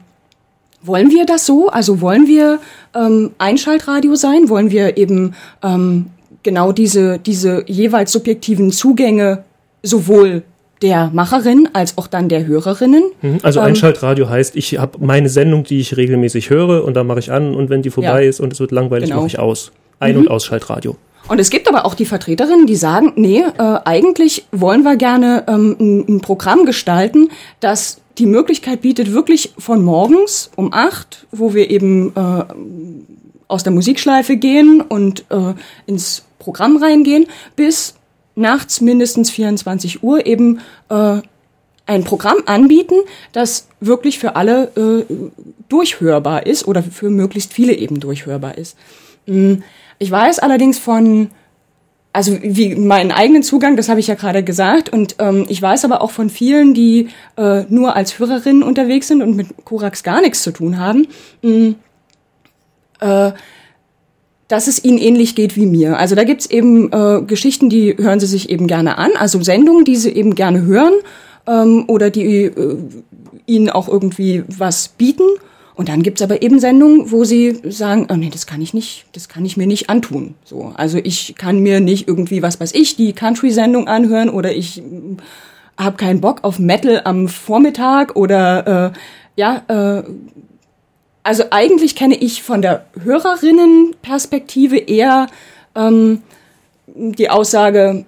wollen 0.82 1.10
wir 1.10 1.26
das 1.26 1.46
so? 1.46 1.68
Also 1.68 2.00
wollen 2.00 2.26
wir 2.26 2.58
ähm, 2.94 3.30
Einschaltradio 3.38 4.16
sein? 4.16 4.48
Wollen 4.48 4.70
wir 4.70 4.96
eben 4.96 5.34
ähm, 5.62 6.06
genau 6.42 6.72
diese, 6.72 7.18
diese 7.18 7.64
jeweils 7.66 8.12
subjektiven 8.12 8.72
Zugänge 8.72 9.44
sowohl 9.82 10.42
der 10.82 11.10
Macherin 11.12 11.68
als 11.72 11.96
auch 11.96 12.08
dann 12.08 12.28
der 12.28 12.44
Hörerinnen. 12.44 13.04
Mhm. 13.22 13.38
Also 13.42 13.60
ähm, 13.60 13.66
Einschaltradio 13.66 14.28
heißt, 14.28 14.56
ich 14.56 14.78
habe 14.78 14.98
meine 15.00 15.28
Sendung, 15.28 15.62
die 15.62 15.78
ich 15.78 15.96
regelmäßig 15.96 16.50
höre 16.50 16.84
und 16.84 16.94
da 16.94 17.04
mache 17.04 17.20
ich 17.20 17.30
an 17.30 17.54
und 17.54 17.70
wenn 17.70 17.82
die 17.82 17.90
vorbei 17.90 18.24
ja, 18.24 18.28
ist 18.28 18.40
und 18.40 18.52
es 18.52 18.58
wird 18.58 18.72
langweilig, 18.72 19.08
genau. 19.08 19.20
mache 19.20 19.28
ich 19.28 19.38
aus. 19.38 19.70
Ein- 20.00 20.16
mhm. 20.16 20.22
und 20.22 20.30
Ausschaltradio. 20.30 20.96
Und 21.28 21.38
es 21.38 21.50
gibt 21.50 21.68
aber 21.68 21.86
auch 21.86 21.94
die 21.94 22.04
Vertreterinnen, 22.04 22.66
die 22.66 22.76
sagen, 22.76 23.12
nee, 23.16 23.40
äh, 23.40 23.78
eigentlich 23.84 24.46
wollen 24.50 24.82
wir 24.82 24.96
gerne 24.96 25.44
ähm, 25.46 25.76
ein, 25.78 26.16
ein 26.16 26.20
Programm 26.20 26.64
gestalten, 26.66 27.30
das 27.60 28.00
die 28.18 28.26
Möglichkeit 28.26 28.82
bietet, 28.82 29.12
wirklich 29.12 29.54
von 29.58 29.82
morgens 29.82 30.50
um 30.56 30.72
acht, 30.72 31.26
wo 31.30 31.54
wir 31.54 31.70
eben 31.70 32.12
äh, 32.14 32.44
aus 33.48 33.62
der 33.62 33.72
Musikschleife 33.72 34.36
gehen 34.36 34.80
und 34.80 35.24
äh, 35.30 35.54
ins 35.86 36.24
Programm 36.38 36.76
reingehen, 36.76 37.26
bis 37.56 37.94
nachts 38.34 38.80
mindestens 38.80 39.30
24 39.30 40.02
Uhr 40.02 40.26
eben 40.26 40.60
äh, 40.88 41.20
ein 41.86 42.04
Programm 42.04 42.38
anbieten, 42.46 42.96
das 43.32 43.68
wirklich 43.80 44.18
für 44.18 44.36
alle 44.36 44.64
äh, 44.76 45.14
durchhörbar 45.68 46.46
ist 46.46 46.66
oder 46.66 46.82
für 46.82 47.10
möglichst 47.10 47.52
viele 47.52 47.74
eben 47.74 48.00
durchhörbar 48.00 48.56
ist. 48.56 48.76
Mm, 49.26 49.56
ich 50.02 50.10
weiß 50.10 50.40
allerdings 50.40 50.80
von, 50.80 51.30
also 52.12 52.36
wie 52.42 52.74
meinen 52.74 53.12
eigenen 53.12 53.44
Zugang, 53.44 53.76
das 53.76 53.88
habe 53.88 54.00
ich 54.00 54.08
ja 54.08 54.16
gerade 54.16 54.42
gesagt, 54.42 54.88
und 54.88 55.14
ähm, 55.20 55.46
ich 55.48 55.62
weiß 55.62 55.84
aber 55.84 56.02
auch 56.02 56.10
von 56.10 56.28
vielen, 56.28 56.74
die 56.74 57.10
äh, 57.36 57.62
nur 57.68 57.94
als 57.94 58.18
Hörerinnen 58.18 58.64
unterwegs 58.64 59.06
sind 59.06 59.22
und 59.22 59.36
mit 59.36 59.64
Korax 59.64 60.02
gar 60.02 60.20
nichts 60.20 60.42
zu 60.42 60.50
tun 60.50 60.80
haben, 60.80 61.06
mh, 61.42 61.50
mm, 61.50 61.74
äh, 63.00 63.32
dass 64.48 64.66
es 64.66 64.82
ihnen 64.84 64.98
ähnlich 64.98 65.36
geht 65.36 65.54
wie 65.54 65.66
mir. 65.66 65.96
Also 65.96 66.16
da 66.16 66.24
gibt's 66.24 66.46
eben 66.46 66.92
äh, 66.92 67.22
Geschichten, 67.22 67.70
die 67.70 67.96
hören 67.96 68.18
sie 68.18 68.26
sich 68.26 68.50
eben 68.50 68.66
gerne 68.66 68.98
an, 68.98 69.12
also 69.16 69.40
Sendungen, 69.40 69.84
die 69.84 69.94
sie 69.94 70.10
eben 70.10 70.34
gerne 70.34 70.62
hören 70.62 70.94
ähm, 71.46 71.84
oder 71.86 72.10
die 72.10 72.46
äh, 72.46 72.76
ihnen 73.46 73.70
auch 73.70 73.86
irgendwie 73.86 74.42
was 74.48 74.88
bieten. 74.88 75.28
Und 75.74 75.88
dann 75.88 76.02
gibt's 76.02 76.20
aber 76.20 76.42
eben 76.42 76.60
Sendungen, 76.60 77.10
wo 77.10 77.24
sie 77.24 77.60
sagen, 77.64 78.06
oh 78.10 78.14
nee, 78.14 78.28
das 78.30 78.46
kann 78.46 78.60
ich 78.60 78.74
nicht, 78.74 79.06
das 79.12 79.28
kann 79.28 79.44
ich 79.44 79.56
mir 79.56 79.66
nicht 79.66 79.88
antun. 79.88 80.34
So, 80.44 80.72
also 80.76 80.98
ich 80.98 81.34
kann 81.36 81.60
mir 81.60 81.80
nicht 81.80 82.08
irgendwie, 82.08 82.42
was 82.42 82.60
weiß 82.60 82.74
ich, 82.74 82.96
die 82.96 83.14
Country-Sendung 83.14 83.88
anhören 83.88 84.28
oder 84.28 84.54
ich 84.54 84.82
habe 85.78 85.96
keinen 85.96 86.20
Bock 86.20 86.44
auf 86.44 86.58
Metal 86.58 87.00
am 87.04 87.28
Vormittag 87.28 88.16
oder 88.16 88.92
äh, 88.94 88.98
ja, 89.36 89.62
äh, 89.68 90.02
also 91.22 91.44
eigentlich 91.50 91.96
kenne 91.96 92.16
ich 92.16 92.42
von 92.42 92.62
der 92.62 92.84
Hörerinnenperspektive 93.02 94.76
eher 94.76 95.28
ähm, 95.74 96.22
die 96.86 97.30
Aussage, 97.30 98.04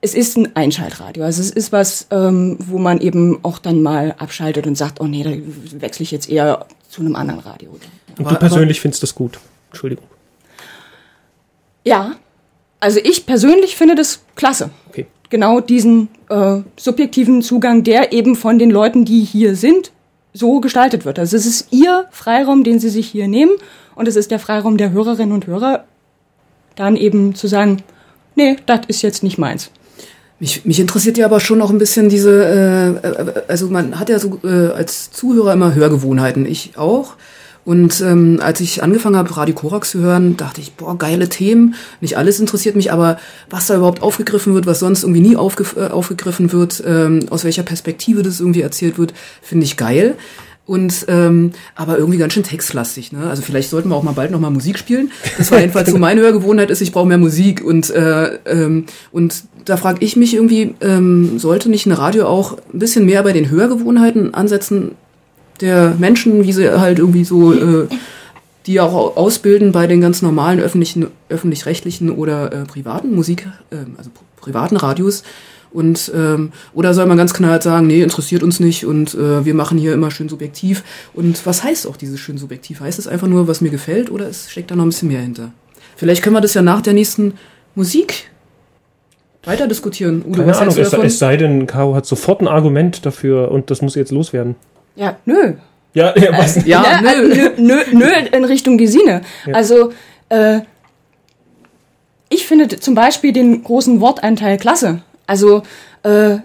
es 0.00 0.14
ist 0.14 0.36
ein 0.36 0.54
Einschaltradio. 0.54 1.24
Also 1.24 1.42
es 1.42 1.50
ist 1.50 1.72
was, 1.72 2.06
ähm, 2.10 2.56
wo 2.60 2.78
man 2.78 3.00
eben 3.00 3.40
auch 3.42 3.58
dann 3.58 3.82
mal 3.82 4.14
abschaltet 4.18 4.66
und 4.66 4.76
sagt, 4.76 5.00
oh 5.00 5.06
nee, 5.06 5.22
da 5.22 5.30
wechsle 5.80 6.04
ich 6.04 6.10
jetzt 6.10 6.28
eher 6.28 6.66
zu 6.88 7.00
einem 7.00 7.16
anderen 7.16 7.40
Radio. 7.40 7.70
Und 7.70 7.82
aber, 8.20 8.30
du 8.30 8.36
persönlich 8.36 8.78
aber, 8.78 8.82
findest 8.82 9.02
das 9.02 9.14
gut? 9.14 9.38
Entschuldigung. 9.70 10.06
Ja, 11.84 12.16
also 12.80 13.00
ich 13.02 13.26
persönlich 13.26 13.76
finde 13.76 13.96
das 13.96 14.20
klasse. 14.36 14.70
Okay. 14.88 15.06
Genau 15.30 15.60
diesen 15.60 16.08
äh, 16.28 16.60
subjektiven 16.76 17.42
Zugang, 17.42 17.82
der 17.82 18.12
eben 18.12 18.36
von 18.36 18.58
den 18.58 18.70
Leuten, 18.70 19.04
die 19.04 19.24
hier 19.24 19.56
sind, 19.56 19.92
so 20.32 20.60
gestaltet 20.60 21.04
wird. 21.04 21.18
Also 21.18 21.36
es 21.36 21.44
ist 21.44 21.72
ihr 21.72 22.06
Freiraum, 22.10 22.62
den 22.62 22.78
sie 22.78 22.88
sich 22.88 23.08
hier 23.08 23.26
nehmen 23.26 23.52
und 23.96 24.06
es 24.06 24.14
ist 24.14 24.30
der 24.30 24.38
Freiraum 24.38 24.76
der 24.76 24.92
Hörerinnen 24.92 25.32
und 25.32 25.46
Hörer, 25.46 25.84
dann 26.76 26.94
eben 26.94 27.34
zu 27.34 27.48
sagen, 27.48 27.82
nee, 28.36 28.56
das 28.66 28.80
ist 28.86 29.02
jetzt 29.02 29.24
nicht 29.24 29.38
meins. 29.38 29.72
Mich, 30.40 30.64
mich 30.64 30.78
interessiert 30.78 31.18
ja 31.18 31.26
aber 31.26 31.40
schon 31.40 31.58
noch 31.58 31.70
ein 31.70 31.78
bisschen 31.78 32.08
diese, 32.08 32.44
äh, 33.02 33.08
äh 33.08 33.42
also 33.48 33.68
man 33.68 33.98
hat 33.98 34.08
ja 34.08 34.18
so 34.18 34.38
äh, 34.44 34.68
als 34.68 35.10
Zuhörer 35.10 35.52
immer 35.52 35.74
Hörgewohnheiten, 35.74 36.46
ich 36.46 36.76
auch. 36.76 37.16
Und 37.68 38.00
ähm, 38.00 38.38
als 38.40 38.60
ich 38.60 38.82
angefangen 38.82 39.16
habe, 39.16 39.36
Radio 39.36 39.54
Korax 39.54 39.90
zu 39.90 39.98
hören, 39.98 40.38
dachte 40.38 40.62
ich, 40.62 40.72
boah, 40.72 40.96
geile 40.96 41.28
Themen. 41.28 41.74
Nicht 42.00 42.16
alles 42.16 42.40
interessiert 42.40 42.76
mich, 42.76 42.92
aber 42.92 43.18
was 43.50 43.66
da 43.66 43.76
überhaupt 43.76 44.00
aufgegriffen 44.00 44.54
wird, 44.54 44.64
was 44.64 44.78
sonst 44.78 45.02
irgendwie 45.02 45.20
nie 45.20 45.36
aufge 45.36 45.66
äh, 45.76 45.88
aufgegriffen 45.88 46.50
wird, 46.52 46.82
ähm, 46.86 47.26
aus 47.28 47.44
welcher 47.44 47.64
Perspektive 47.64 48.22
das 48.22 48.40
irgendwie 48.40 48.62
erzählt 48.62 48.96
wird, 48.96 49.12
finde 49.42 49.66
ich 49.66 49.76
geil. 49.76 50.16
Und 50.64 51.06
ähm, 51.08 51.52
aber 51.74 51.98
irgendwie 51.98 52.18
ganz 52.18 52.32
schön 52.32 52.42
textlastig. 52.42 53.12
Ne? 53.12 53.28
Also 53.28 53.42
vielleicht 53.42 53.68
sollten 53.70 53.90
wir 53.90 53.96
auch 53.96 54.02
mal 54.02 54.12
bald 54.12 54.30
noch 54.30 54.40
mal 54.40 54.50
Musik 54.50 54.78
spielen. 54.78 55.10
Das 55.36 55.50
war 55.50 55.60
jedenfalls 55.60 55.90
so 55.90 55.98
meine 55.98 56.20
Hörgewohnheit 56.20 56.70
ist, 56.70 56.80
ich 56.80 56.92
brauche 56.92 57.08
mehr 57.08 57.18
Musik. 57.18 57.64
Und 57.64 57.90
äh, 57.90 58.38
ähm, 58.46 58.84
und 59.10 59.44
da 59.68 59.76
frage 59.76 60.04
ich 60.04 60.16
mich 60.16 60.34
irgendwie, 60.34 60.74
ähm, 60.80 61.38
sollte 61.38 61.68
nicht 61.68 61.86
ein 61.86 61.92
Radio 61.92 62.26
auch 62.26 62.56
ein 62.72 62.78
bisschen 62.78 63.04
mehr 63.04 63.22
bei 63.22 63.32
den 63.32 63.50
Hörgewohnheiten 63.50 64.32
ansetzen, 64.32 64.92
der 65.60 65.94
Menschen, 65.98 66.44
wie 66.44 66.52
sie 66.52 66.80
halt 66.80 66.98
irgendwie 66.98 67.24
so, 67.24 67.52
äh, 67.52 67.86
die 68.66 68.80
auch 68.80 69.16
ausbilden 69.16 69.72
bei 69.72 69.86
den 69.86 70.00
ganz 70.00 70.22
normalen 70.22 70.60
öffentlichen, 70.60 71.08
öffentlich-rechtlichen 71.28 72.10
oder 72.10 72.52
äh, 72.52 72.64
privaten 72.64 73.14
Musik, 73.14 73.48
äh, 73.70 73.76
also 73.96 74.10
privaten 74.36 74.76
Radios. 74.76 75.22
Und 75.70 76.10
ähm, 76.14 76.52
oder 76.72 76.94
soll 76.94 77.04
man 77.04 77.18
ganz 77.18 77.34
knallhart 77.34 77.62
sagen, 77.62 77.86
nee, 77.86 78.02
interessiert 78.02 78.42
uns 78.42 78.58
nicht 78.58 78.86
und 78.86 79.14
äh, 79.14 79.44
wir 79.44 79.52
machen 79.52 79.76
hier 79.76 79.92
immer 79.92 80.10
schön 80.10 80.30
subjektiv. 80.30 80.82
Und 81.12 81.44
was 81.44 81.62
heißt 81.62 81.86
auch 81.86 81.96
dieses 81.98 82.20
schön 82.20 82.38
subjektiv? 82.38 82.80
Heißt 82.80 82.98
es 82.98 83.06
einfach 83.06 83.26
nur, 83.26 83.48
was 83.48 83.60
mir 83.60 83.70
gefällt, 83.70 84.10
oder 84.10 84.28
es 84.28 84.50
steckt 84.50 84.70
da 84.70 84.76
noch 84.76 84.84
ein 84.84 84.88
bisschen 84.88 85.08
mehr 85.08 85.20
hinter? 85.20 85.52
Vielleicht 85.96 86.22
können 86.22 86.36
wir 86.36 86.40
das 86.40 86.54
ja 86.54 86.62
nach 86.62 86.80
der 86.80 86.94
nächsten 86.94 87.34
Musik 87.74 88.30
weiter 89.48 89.66
diskutieren. 89.66 90.22
Udo, 90.26 90.42
Keine 90.42 90.56
Ahnung, 90.56 90.76
es, 90.76 90.92
es, 90.92 91.18
sei 91.18 91.36
denn, 91.36 91.66
Caro 91.66 91.94
hat 91.94 92.06
sofort 92.06 92.40
ein 92.40 92.48
Argument 92.48 93.04
dafür 93.04 93.50
und 93.50 93.70
das 93.70 93.82
muss 93.82 93.94
jetzt 93.94 94.12
loswerden. 94.12 94.54
Ja, 94.94 95.16
nö. 95.24 95.54
Ja, 95.94 96.14
ja, 96.16 96.38
was? 96.38 96.58
Äh, 96.58 96.68
ja, 96.68 96.84
ja 96.84 97.00
nö. 97.00 97.28
nö. 97.28 97.50
Nö, 97.56 97.76
nö 97.92 98.06
in 98.32 98.44
Richtung 98.44 98.78
Gesine. 98.78 99.22
Ja. 99.46 99.54
Also, 99.54 99.92
äh, 100.28 100.60
ich 102.28 102.46
finde 102.46 102.68
zum 102.68 102.94
Beispiel 102.94 103.32
den 103.32 103.64
großen 103.64 104.00
Wortanteil 104.00 104.58
klasse. 104.58 105.02
Also, 105.26 105.62
äh, 106.02 106.36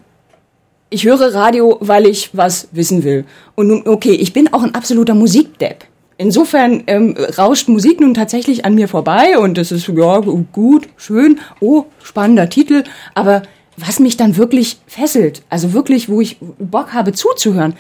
ich 0.90 1.06
höre 1.06 1.34
Radio, 1.34 1.78
weil 1.82 2.06
ich 2.06 2.30
was 2.34 2.70
wissen 2.72 3.04
will. 3.04 3.26
Und 3.56 3.68
nun, 3.68 3.88
okay, 3.88 4.14
ich 4.14 4.32
bin 4.32 4.54
auch 4.54 4.64
ein 4.64 4.76
absoluter 4.76 5.14
Musikdepp. 5.14 5.86
Insofern 6.24 6.84
ähm, 6.88 7.18
rauscht 7.38 7.68
Musik 7.68 8.00
nun 8.00 8.14
tatsächlich 8.14 8.64
an 8.64 8.76
mir 8.76 8.88
vorbei 8.88 9.38
und 9.38 9.58
das 9.58 9.74
ist 9.74 9.90
ja 9.90 10.20
gut, 10.54 10.88
schön, 10.96 11.42
oh, 11.60 11.84
spannender 12.02 12.48
Titel, 12.48 12.86
aber 13.14 13.44
was 13.76 14.00
mich 14.00 14.16
dann 14.16 14.38
wirklich 14.38 14.78
fesselt, 14.88 15.44
also 15.50 15.74
wirklich, 15.74 16.08
wo 16.08 16.22
ich 16.22 16.38
Bock 16.60 16.94
habe 16.94 17.12
zuzuhören, 17.12 17.74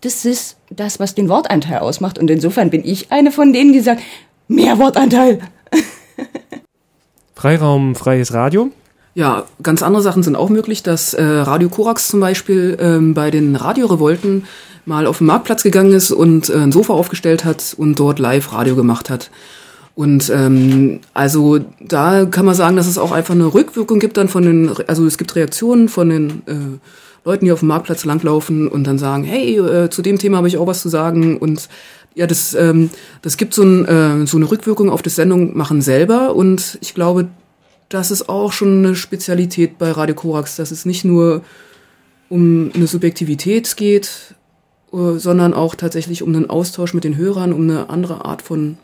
das 0.00 0.24
ist 0.24 0.56
das, 0.70 0.98
was 0.98 1.14
den 1.14 1.28
Wortanteil 1.28 1.80
ausmacht. 1.80 2.18
Und 2.18 2.30
insofern 2.30 2.70
bin 2.70 2.86
ich 2.86 3.12
eine 3.12 3.32
von 3.32 3.52
denen, 3.52 3.74
die 3.74 3.80
sagt, 3.80 4.00
mehr 4.48 4.78
Wortanteil. 4.78 5.40
Freiraum, 7.34 7.94
freies 7.94 8.32
Radio. 8.32 8.70
Ja, 9.14 9.44
ganz 9.62 9.82
andere 9.82 10.02
Sachen 10.02 10.22
sind 10.22 10.36
auch 10.36 10.48
möglich, 10.48 10.82
dass 10.82 11.12
äh, 11.12 11.22
Radio 11.22 11.68
Korax 11.68 12.08
zum 12.08 12.20
Beispiel 12.20 12.78
ähm, 12.80 13.12
bei 13.12 13.30
den 13.30 13.56
Radiorevolten 13.56 14.46
mal 14.86 15.06
auf 15.06 15.18
den 15.18 15.26
Marktplatz 15.26 15.62
gegangen 15.62 15.92
ist 15.92 16.10
und 16.10 16.48
äh, 16.48 16.54
ein 16.54 16.72
Sofa 16.72 16.92
aufgestellt 16.92 17.44
hat 17.44 17.74
und 17.76 17.98
dort 17.98 18.18
live 18.18 18.52
Radio 18.52 18.76
gemacht 18.76 19.10
hat. 19.10 19.30
Und 19.94 20.30
ähm, 20.30 21.00
also 21.14 21.60
da 21.80 22.24
kann 22.24 22.46
man 22.46 22.54
sagen, 22.54 22.76
dass 22.76 22.86
es 22.86 22.96
auch 22.96 23.12
einfach 23.12 23.34
eine 23.34 23.52
Rückwirkung 23.52 23.98
gibt 23.98 24.16
dann 24.16 24.28
von 24.28 24.42
den, 24.42 24.70
also 24.86 25.04
es 25.04 25.18
gibt 25.18 25.34
Reaktionen 25.36 25.88
von 25.88 26.08
den 26.08 26.42
äh, 26.46 26.78
Leuten, 27.24 27.44
die 27.44 27.52
auf 27.52 27.58
dem 27.58 27.68
Marktplatz 27.68 28.04
langlaufen 28.04 28.68
und 28.68 28.84
dann 28.84 28.98
sagen, 28.98 29.24
hey, 29.24 29.58
äh, 29.58 29.90
zu 29.90 30.00
dem 30.00 30.18
Thema 30.18 30.38
habe 30.38 30.48
ich 30.48 30.56
auch 30.56 30.66
was 30.66 30.80
zu 30.80 30.88
sagen 30.88 31.36
und 31.36 31.68
ja, 32.14 32.26
das, 32.26 32.54
ähm, 32.54 32.90
das 33.22 33.36
gibt 33.36 33.52
so, 33.52 33.62
ein, 33.62 33.84
äh, 33.84 34.26
so 34.26 34.36
eine 34.36 34.50
Rückwirkung 34.50 34.90
auf 34.90 35.02
das 35.02 35.16
Sendung 35.16 35.56
machen 35.56 35.82
selber 35.82 36.34
und 36.34 36.78
ich 36.80 36.94
glaube, 36.94 37.28
das 37.88 38.10
ist 38.10 38.28
auch 38.28 38.52
schon 38.52 38.78
eine 38.78 38.94
Spezialität 38.94 39.76
bei 39.76 39.90
Radio 39.90 40.14
Korax, 40.14 40.56
dass 40.56 40.70
es 40.70 40.86
nicht 40.86 41.04
nur 41.04 41.42
um 42.28 42.70
eine 42.74 42.86
Subjektivität 42.86 43.76
geht, 43.76 44.34
sondern 44.92 45.54
auch 45.54 45.74
tatsächlich 45.74 46.22
um 46.22 46.34
einen 46.34 46.50
Austausch 46.50 46.94
mit 46.94 47.04
den 47.04 47.16
Hörern, 47.16 47.52
um 47.52 47.62
eine 47.62 47.90
andere 47.90 48.24
Art 48.24 48.42
von 48.42 48.76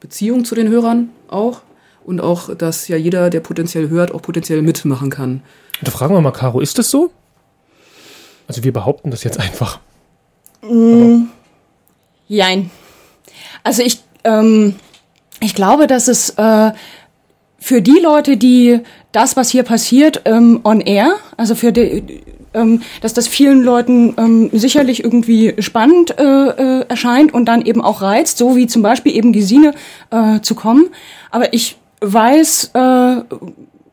Beziehung 0.00 0.44
zu 0.44 0.54
den 0.54 0.68
Hörern 0.68 1.10
auch 1.28 1.62
und 2.04 2.20
auch, 2.20 2.54
dass 2.54 2.88
ja 2.88 2.96
jeder, 2.96 3.28
der 3.30 3.40
potenziell 3.40 3.88
hört, 3.88 4.12
auch 4.14 4.22
potenziell 4.22 4.62
mitmachen 4.62 5.10
kann. 5.10 5.42
Da 5.82 5.90
fragen 5.90 6.14
wir 6.14 6.20
mal, 6.20 6.30
Caro, 6.30 6.60
ist 6.60 6.78
das 6.78 6.90
so? 6.90 7.10
Also 8.46 8.64
wir 8.64 8.72
behaupten 8.72 9.10
das 9.10 9.24
jetzt 9.24 9.38
einfach. 9.38 9.80
Mm, 10.62 11.24
jein. 12.26 12.70
Also 13.62 13.82
ich, 13.82 14.00
ähm, 14.24 14.76
ich 15.40 15.54
glaube, 15.54 15.86
dass 15.86 16.08
es 16.08 16.30
äh, 16.30 16.72
für 17.58 17.82
die 17.82 17.98
Leute, 18.00 18.36
die 18.36 18.80
das, 19.12 19.36
was 19.36 19.50
hier 19.50 19.64
passiert, 19.64 20.22
ähm, 20.24 20.60
on 20.64 20.80
air, 20.80 21.16
also 21.36 21.54
für 21.54 21.72
die, 21.72 22.22
ähm, 22.58 22.82
dass 23.00 23.14
das 23.14 23.28
vielen 23.28 23.62
Leuten 23.62 24.14
ähm, 24.18 24.50
sicherlich 24.52 25.02
irgendwie 25.02 25.54
spannend 25.60 26.18
äh, 26.18 26.22
äh, 26.22 26.84
erscheint 26.88 27.32
und 27.32 27.46
dann 27.46 27.62
eben 27.62 27.80
auch 27.80 28.02
reizt, 28.02 28.38
so 28.38 28.56
wie 28.56 28.66
zum 28.66 28.82
Beispiel 28.82 29.14
eben 29.14 29.32
Gesine 29.32 29.74
äh, 30.10 30.40
zu 30.40 30.54
kommen. 30.54 30.86
Aber 31.30 31.52
ich 31.54 31.76
weiß 32.00 32.72
äh, 32.74 33.22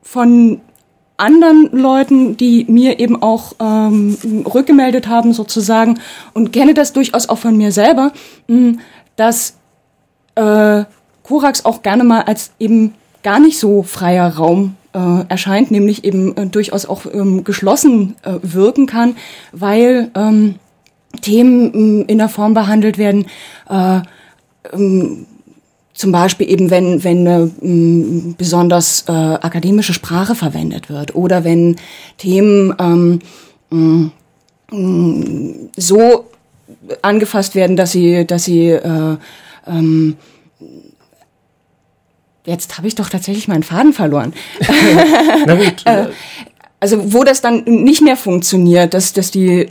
von 0.01 0.61
anderen 1.17 1.69
Leuten, 1.71 2.37
die 2.37 2.65
mir 2.67 2.99
eben 2.99 3.21
auch 3.21 3.53
ähm, 3.59 4.17
rückgemeldet 4.53 5.07
haben 5.07 5.33
sozusagen 5.33 5.99
und 6.33 6.51
kenne 6.51 6.73
das 6.73 6.93
durchaus 6.93 7.29
auch 7.29 7.37
von 7.37 7.55
mir 7.55 7.71
selber, 7.71 8.11
mh, 8.47 8.79
dass 9.15 9.55
äh, 10.35 10.83
Korax 11.23 11.65
auch 11.65 11.81
gerne 11.81 12.03
mal 12.03 12.23
als 12.23 12.51
eben 12.59 12.93
gar 13.23 13.39
nicht 13.39 13.59
so 13.59 13.81
freier 13.81 14.35
Raum 14.35 14.75
äh, 14.95 15.25
erscheint, 15.27 15.71
nämlich 15.71 16.03
eben 16.05 16.35
äh, 16.37 16.47
durchaus 16.47 16.85
auch 16.85 17.05
ähm, 17.11 17.43
geschlossen 17.43 18.15
äh, 18.23 18.35
wirken 18.41 18.85
kann, 18.85 19.15
weil 19.51 20.09
ähm, 20.15 20.55
Themen 21.21 22.05
in 22.05 22.17
der 22.17 22.29
Form 22.29 22.53
behandelt 22.53 22.97
werden, 22.97 23.25
äh, 23.69 23.99
ähm, 24.73 25.25
zum 25.93 26.11
Beispiel 26.11 26.49
eben, 26.49 26.71
wenn, 26.71 27.03
wenn 27.03 27.27
eine 27.27 27.51
m, 27.61 28.35
besonders 28.37 29.05
äh, 29.07 29.11
akademische 29.11 29.93
Sprache 29.93 30.35
verwendet 30.35 30.89
wird 30.89 31.15
oder 31.15 31.43
wenn 31.43 31.77
Themen 32.17 32.73
ähm, 32.79 33.19
m, 33.71 34.11
m, 34.71 35.69
so 35.77 36.25
angefasst 37.01 37.55
werden, 37.55 37.77
dass 37.77 37.91
sie, 37.91 38.25
dass 38.25 38.45
sie 38.45 38.69
äh, 38.69 39.17
ähm, 39.67 40.17
Jetzt 42.45 42.77
habe 42.77 42.87
ich 42.87 42.95
doch 42.95 43.09
tatsächlich 43.09 43.47
meinen 43.47 43.63
Faden 43.63 43.93
verloren. 43.93 44.33
Na 45.45 45.55
gut. 45.55 45.81
Äh, 45.85 46.07
also 46.79 47.13
wo 47.13 47.23
das 47.23 47.41
dann 47.41 47.63
nicht 47.63 48.01
mehr 48.01 48.15
funktioniert, 48.17 48.93
dass, 48.93 49.13
dass 49.13 49.31
die, 49.31 49.67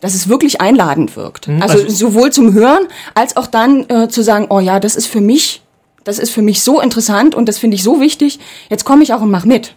dass 0.00 0.14
es 0.14 0.28
wirklich 0.28 0.60
einladend 0.60 1.16
wirkt. 1.16 1.46
Mhm, 1.46 1.62
also, 1.62 1.78
also, 1.78 1.94
sowohl 1.94 2.32
zum 2.32 2.54
Hören 2.54 2.88
als 3.14 3.36
auch 3.36 3.46
dann 3.46 3.88
äh, 3.88 4.08
zu 4.08 4.22
sagen, 4.22 4.46
oh 4.50 4.58
ja, 4.58 4.80
das 4.80 4.96
ist 4.96 5.06
für 5.06 5.20
mich, 5.20 5.62
das 6.02 6.18
ist 6.18 6.30
für 6.30 6.42
mich 6.42 6.62
so 6.62 6.80
interessant 6.80 7.36
und 7.36 7.48
das 7.48 7.58
finde 7.58 7.76
ich 7.76 7.84
so 7.84 8.00
wichtig. 8.00 8.40
Jetzt 8.68 8.84
komme 8.84 9.04
ich 9.04 9.12
auch 9.12 9.20
und 9.20 9.30
mach 9.30 9.44
mit. 9.44 9.74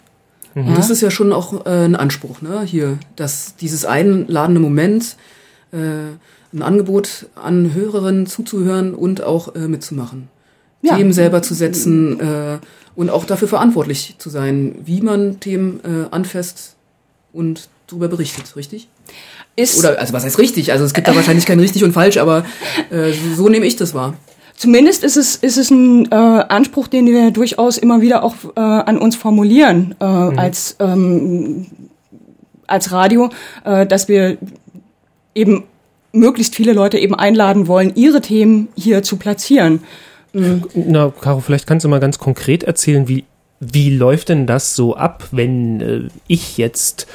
Mhm. 0.56 0.70
Ja? 0.70 0.76
Das 0.76 0.90
ist 0.90 1.02
ja 1.02 1.12
schon 1.12 1.32
auch 1.32 1.66
äh, 1.66 1.86
ein 1.86 1.96
Anspruch, 1.96 2.42
ne? 2.42 2.64
Hier, 2.66 2.98
dass 3.16 3.56
dieses 3.58 3.86
einladende 3.86 4.62
Moment, 4.62 5.16
äh, 5.72 5.78
ein 6.52 6.64
Angebot 6.64 7.28
an 7.36 7.76
Hörerinnen 7.76 8.26
zuzuhören 8.26 8.96
und 8.96 9.22
auch 9.22 9.54
äh, 9.54 9.68
mitzumachen. 9.68 10.30
Ja. 10.82 10.96
Themen 10.96 11.12
selber 11.12 11.42
zu 11.42 11.54
setzen 11.54 12.20
äh, 12.20 12.60
und 12.96 13.10
auch 13.10 13.26
dafür 13.26 13.48
verantwortlich 13.48 14.16
zu 14.18 14.30
sein, 14.30 14.76
wie 14.86 15.02
man 15.02 15.40
Themen 15.40 15.82
äh, 15.84 16.14
anfasst 16.14 16.76
und 17.34 17.70
darüber 17.88 18.08
berichtet, 18.08 18.56
richtig? 18.56 18.88
Ist 19.56 19.78
Oder 19.80 20.00
also 20.00 20.14
was 20.14 20.24
heißt 20.24 20.40
richtig? 20.40 20.72
Also 20.72 20.86
es 20.86 20.94
gibt 20.94 21.08
da 21.08 21.16
wahrscheinlich 21.16 21.46
kein 21.46 21.60
richtig 21.60 21.84
und 21.84 21.92
falsch, 21.92 22.18
aber 22.18 22.46
äh, 22.92 23.12
so, 23.12 23.44
so 23.44 23.50
nehme 23.50 23.66
ich 23.66 23.76
das 23.76 23.94
wahr. 23.94 24.16
Zumindest 24.56 25.06
ist 25.06 25.16
es, 25.16 25.38
ist 25.38 25.58
es 25.58 25.70
ein 25.72 26.12
äh, 26.12 26.16
Anspruch, 26.16 26.88
den 26.88 27.06
wir 27.06 27.32
durchaus 27.32 27.78
immer 27.78 28.02
wieder 28.02 28.24
auch 28.24 28.36
äh, 28.56 28.60
an 28.60 28.98
uns 28.98 29.16
formulieren 29.16 29.96
äh, 30.02 30.06
mhm. 30.06 30.38
als, 30.38 30.76
ähm, 30.80 31.68
als 32.68 32.92
Radio, 32.92 33.30
äh, 33.64 33.86
dass 33.86 34.10
wir 34.10 34.38
eben 35.34 35.64
möglichst 36.12 36.56
viele 36.56 36.74
Leute 36.74 36.98
eben 36.98 37.16
einladen 37.16 37.68
wollen, 37.68 37.94
ihre 37.96 38.20
Themen 38.20 38.68
hier 38.76 39.02
zu 39.02 39.16
platzieren. 39.16 39.82
Mhm. 40.34 40.64
Na, 40.74 41.10
Caro, 41.10 41.40
vielleicht 41.40 41.68
kannst 41.68 41.86
du 41.86 41.90
mal 41.90 42.00
ganz 42.00 42.20
konkret 42.20 42.64
erzählen, 42.64 43.08
wie, 43.08 43.26
wie 43.60 43.96
läuft 43.96 44.30
denn 44.30 44.48
das 44.48 44.76
so 44.76 44.96
ab, 44.96 45.28
wenn 45.32 45.82
äh, 45.82 46.08
ich 46.28 46.58
jetzt 46.58 47.08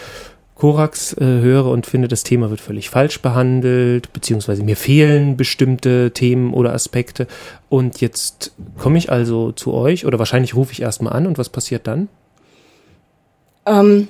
Korax 0.54 1.14
äh, 1.14 1.24
höre 1.24 1.66
und 1.66 1.86
finde, 1.86 2.08
das 2.08 2.22
Thema 2.22 2.48
wird 2.50 2.60
völlig 2.60 2.88
falsch 2.88 3.20
behandelt, 3.20 4.12
beziehungsweise 4.12 4.62
mir 4.62 4.76
fehlen 4.76 5.36
bestimmte 5.36 6.12
Themen 6.12 6.54
oder 6.54 6.72
Aspekte. 6.72 7.26
Und 7.68 8.00
jetzt 8.00 8.52
komme 8.78 8.98
ich 8.98 9.10
also 9.10 9.52
zu 9.52 9.74
euch 9.74 10.06
oder 10.06 10.18
wahrscheinlich 10.18 10.54
rufe 10.54 10.72
ich 10.72 10.82
erstmal 10.82 11.12
an 11.12 11.26
und 11.26 11.38
was 11.38 11.48
passiert 11.48 11.86
dann? 11.86 12.08
Ähm, 13.66 14.08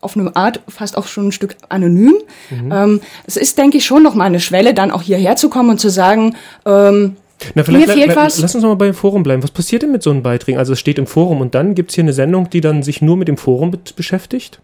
auf 0.03 0.17
eine 0.17 0.35
Art 0.35 0.61
fast 0.67 0.97
auch 0.97 1.07
schon 1.07 1.27
ein 1.27 1.31
Stück 1.31 1.55
anonym. 1.69 2.15
Mhm. 2.49 2.71
Ähm, 2.71 3.01
es 3.25 3.37
ist, 3.37 3.57
denke 3.57 3.77
ich, 3.77 3.85
schon 3.85 4.03
noch 4.03 4.15
mal 4.15 4.25
eine 4.25 4.39
Schwelle, 4.39 4.73
dann 4.73 4.91
auch 4.91 5.01
hierher 5.01 5.35
zu 5.35 5.49
kommen 5.49 5.71
und 5.71 5.79
zu 5.79 5.89
sagen, 5.89 6.35
ähm, 6.65 7.15
na, 7.55 7.63
vielleicht 7.63 7.87
Mir 7.87 7.93
fehlt 7.93 8.15
was. 8.15 8.39
Lass 8.39 8.55
uns 8.55 8.63
noch 8.63 8.69
mal 8.69 8.75
beim 8.75 8.93
Forum 8.93 9.23
bleiben. 9.23 9.43
Was 9.43 9.51
passiert 9.51 9.81
denn 9.81 9.91
mit 9.91 10.03
so 10.03 10.11
einem 10.11 10.23
Beitrag? 10.23 10.57
Also 10.57 10.73
es 10.73 10.79
steht 10.79 10.97
im 10.97 11.07
Forum 11.07 11.41
und 11.41 11.55
dann 11.55 11.75
gibt 11.75 11.91
es 11.91 11.95
hier 11.95 12.03
eine 12.03 12.13
Sendung, 12.13 12.49
die 12.49 12.61
dann 12.61 12.83
sich 12.83 13.01
nur 13.01 13.17
mit 13.17 13.27
dem 13.27 13.37
Forum 13.37 13.77
beschäftigt? 13.95 14.59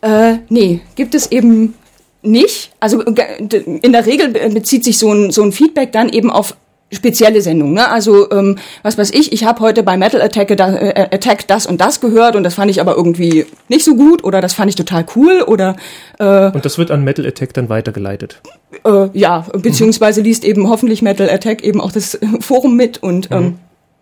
Äh, 0.00 0.36
nee, 0.48 0.80
gibt 0.94 1.14
es 1.14 1.30
eben 1.32 1.74
nicht. 2.22 2.72
Also 2.80 3.02
in 3.02 3.92
der 3.92 4.06
Regel 4.06 4.28
bezieht 4.50 4.84
sich 4.84 4.98
so 4.98 5.12
ein, 5.12 5.30
so 5.30 5.42
ein 5.42 5.52
Feedback 5.52 5.92
dann 5.92 6.08
eben 6.08 6.30
auf 6.30 6.56
spezielle 6.90 7.42
Sendung. 7.42 7.74
Ne? 7.74 7.88
Also 7.90 8.30
ähm, 8.30 8.56
was 8.82 8.96
weiß 8.96 9.10
ich, 9.10 9.32
ich 9.32 9.44
habe 9.44 9.60
heute 9.60 9.82
bei 9.82 9.96
Metal 9.96 10.22
Attack, 10.22 10.50
äh, 10.50 11.08
Attack 11.10 11.46
das 11.46 11.66
und 11.66 11.80
das 11.80 12.00
gehört 12.00 12.34
und 12.34 12.44
das 12.44 12.54
fand 12.54 12.70
ich 12.70 12.80
aber 12.80 12.96
irgendwie 12.96 13.46
nicht 13.68 13.84
so 13.84 13.94
gut 13.94 14.24
oder 14.24 14.40
das 14.40 14.54
fand 14.54 14.70
ich 14.70 14.74
total 14.74 15.04
cool 15.14 15.42
oder 15.42 15.76
äh, 16.18 16.50
und 16.50 16.64
das 16.64 16.78
wird 16.78 16.90
an 16.90 17.04
Metal 17.04 17.26
Attack 17.26 17.52
dann 17.54 17.68
weitergeleitet. 17.68 18.40
Äh, 18.84 19.08
ja, 19.12 19.44
beziehungsweise 19.52 20.22
liest 20.22 20.44
eben 20.44 20.68
hoffentlich 20.68 21.02
Metal 21.02 21.28
Attack 21.28 21.62
eben 21.62 21.80
auch 21.80 21.92
das 21.92 22.18
Forum 22.40 22.76
mit 22.76 23.02
und 23.02 23.30
ähm, 23.30 23.58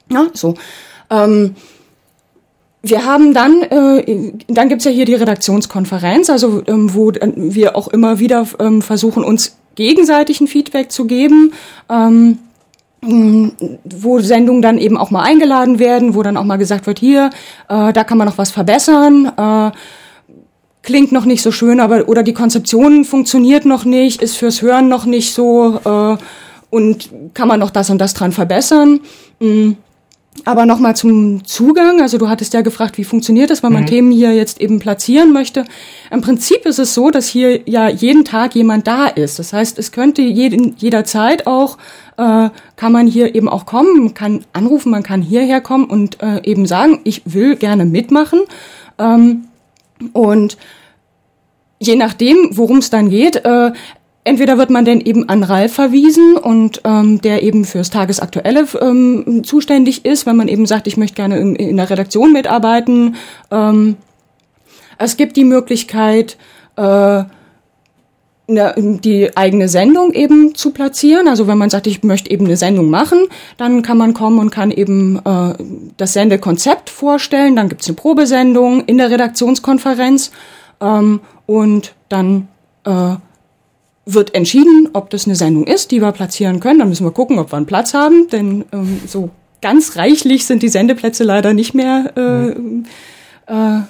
mhm. 0.09 0.16
ja 0.16 0.27
so. 0.33 0.55
Ähm, 1.11 1.57
wir 2.83 3.05
haben 3.05 3.35
dann, 3.35 3.62
äh, 3.62 4.33
dann 4.46 4.68
gibt's 4.68 4.85
ja 4.85 4.92
hier 4.92 5.07
die 5.07 5.14
Redaktionskonferenz, 5.14 6.31
also 6.31 6.62
ähm, 6.68 6.94
wo 6.94 7.11
wir 7.11 7.75
auch 7.75 7.88
immer 7.88 8.20
wieder 8.20 8.46
ähm, 8.61 8.81
versuchen, 8.81 9.25
uns 9.25 9.57
gegenseitig 9.75 10.40
ein 10.40 10.46
Feedback 10.46 10.92
zu 10.92 11.07
geben. 11.07 11.53
Ähm, 11.90 12.38
wo 13.07 14.19
Sendungen 14.21 14.62
dann 14.62 14.79
eben 14.79 14.97
auch 14.97 15.11
mal 15.11 15.23
eingeladen 15.23 15.79
werden, 15.79 16.14
wo 16.14 16.23
dann 16.23 16.37
auch 16.37 16.45
mal 16.45 16.57
gesagt 16.57 16.87
wird, 16.87 16.99
hier, 16.99 17.31
äh, 17.69 17.92
da 17.92 18.05
kann 18.05 18.19
man 18.19 18.27
noch 18.27 18.38
was 18.38 18.51
verbessern, 18.51 19.33
äh, 19.37 19.71
klingt 20.83 21.12
noch 21.12 21.25
nicht 21.25 21.42
so 21.42 21.51
schön, 21.51 21.81
aber 21.81 22.09
oder 22.09 22.23
die 22.23 22.35
Konzeption 22.35 23.05
funktioniert 23.05 23.64
noch 23.64 23.85
nicht, 23.85 24.23
ist 24.23 24.37
fürs 24.37 24.62
Hören 24.62 24.88
noch 24.88 25.05
nicht 25.05 25.35
so 25.35 25.81
äh, 25.85 26.16
und 26.71 27.11
kann 27.35 27.49
man 27.49 27.61
noch 27.61 27.71
das 27.71 27.90
und 27.90 27.99
das 27.99 28.14
dran 28.14 28.33
verbessern. 28.33 29.01
Mhm. 29.40 29.77
Aber 30.45 30.66
nochmal 30.66 30.95
zum 30.95 31.45
Zugang. 31.45 32.01
Also 32.03 32.19
du 32.19 32.29
hattest 32.29 32.53
ja 32.53 32.61
gefragt, 32.61 32.99
wie 32.99 33.05
funktioniert 33.05 33.51
das, 33.51 33.62
wenn 33.62 33.73
man 33.73 33.83
mhm. 33.85 33.88
Themen 33.88 34.12
hier 34.12 34.35
jetzt 34.35 34.61
eben 34.61 34.79
platzieren 34.79 35.33
möchte. 35.33 35.64
Im 36.11 36.21
Prinzip 36.21 36.66
ist 36.66 36.79
es 36.79 36.95
so, 36.95 37.11
dass 37.11 37.27
hier 37.27 37.62
ja 37.69 37.88
jeden 37.88 38.25
Tag 38.25 38.55
jemand 38.55 38.87
da 38.87 39.07
ist. 39.07 39.38
Das 39.38 39.53
heißt, 39.53 39.79
es 39.79 39.92
könnte 39.92 40.23
jeden, 40.23 40.77
jederzeit 40.77 41.47
auch, 41.47 41.79
äh, 42.16 42.50
kann 42.76 42.92
man 42.92 43.07
hier 43.07 43.35
eben 43.35 43.48
auch 43.48 43.66
kommen, 43.66 44.05
man 44.05 44.14
kann 44.14 44.44
anrufen, 44.52 44.90
man 44.90 45.02
kann 45.02 45.22
hierher 45.22 45.61
kommen 45.61 45.85
und 45.85 46.22
äh, 46.22 46.42
eben 46.44 46.66
sagen, 46.66 47.00
ich 47.05 47.22
will 47.24 47.57
gerne 47.57 47.85
mitmachen. 47.85 48.40
Ähm, 48.98 49.44
und 50.12 50.57
je 51.79 51.96
nachdem, 51.96 52.37
worum 52.52 52.79
es 52.79 52.90
dann 52.90 53.11
geht, 53.11 53.37
äh, 53.44 53.72
entweder 54.24 54.59
wird 54.59 54.70
man 54.70 54.85
denn 54.85 55.00
eben 55.00 55.29
an 55.29 55.42
Ralf 55.42 55.74
verwiesen 55.74 56.37
und 56.37 56.81
ähm, 56.85 57.20
der 57.20 57.42
eben 57.42 57.64
fürs 57.64 57.90
Tagesaktuelle 57.90 58.66
ähm, 58.81 59.42
zuständig 59.44 60.05
ist, 60.05 60.26
wenn 60.26 60.37
man 60.37 60.48
eben 60.48 60.66
sagt, 60.66 60.87
ich 60.87 60.96
möchte 60.96 61.16
gerne 61.16 61.38
in, 61.38 61.55
in 61.55 61.76
der 61.76 61.88
Redaktion 61.88 62.33
mitarbeiten. 62.33 63.16
Ähm, 63.50 63.96
es 64.98 65.16
gibt 65.16 65.37
die 65.37 65.44
Möglichkeit, 65.44 66.38
äh, 66.76 67.24
die 68.48 69.37
eigene 69.37 69.68
Sendung 69.68 70.12
eben 70.12 70.54
zu 70.54 70.70
platzieren. 70.70 71.26
Also 71.26 71.48
wenn 71.48 71.59
man 71.59 71.70
sagt, 71.70 71.88
ich 71.88 72.04
möchte 72.04 72.30
eben 72.30 72.46
eine 72.46 72.56
Sendung 72.56 72.90
machen, 72.90 73.26
dann 73.56 73.82
kann 73.82 73.98
man 73.98 74.14
kommen 74.14 74.38
und 74.38 74.50
kann 74.50 74.70
eben 74.70 75.18
äh, 75.24 75.54
das 75.96 76.12
Sendekonzept 76.12 76.88
vorstellen. 76.88 77.56
Dann 77.56 77.68
gibt's 77.68 77.88
eine 77.88 77.96
Probesendung 77.96 78.85
in 78.85 78.98
der 78.98 79.11
Redaktionskonferenz 79.11 80.30
ähm, 80.80 81.20
und 81.46 81.94
dann 82.09 82.46
äh, 82.85 83.16
wird 84.04 84.35
entschieden, 84.37 84.90
ob 84.92 85.11
das 85.11 85.26
eine 85.26 85.35
Sendung 85.35 85.66
ist, 85.66 85.90
die 85.90 86.00
wir 86.00 86.12
platzieren 86.12 86.61
können. 86.61 86.78
Dann 86.78 86.88
müssen 86.88 87.04
wir 87.04 87.11
gucken, 87.11 87.40
ob 87.40 87.52
wir 87.52 87.56
einen 87.56 87.66
Platz 87.66 87.94
haben, 87.94 88.28
denn 88.28 88.64
ähm, 88.72 89.00
so 89.06 89.30
ganz 89.61 89.96
reichlich 89.96 90.46
sind 90.46 90.62
die 90.62 90.68
Sendeplätze 90.68 91.24
leider 91.24 91.52
nicht 91.52 91.74
mehr, 91.74 92.12
äh, 92.16 93.52
äh, 93.52 93.80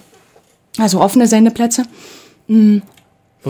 also 0.79 1.03
offene 1.03 1.27
Sendeplätze. 1.27 1.83
Mhm. 2.49 2.81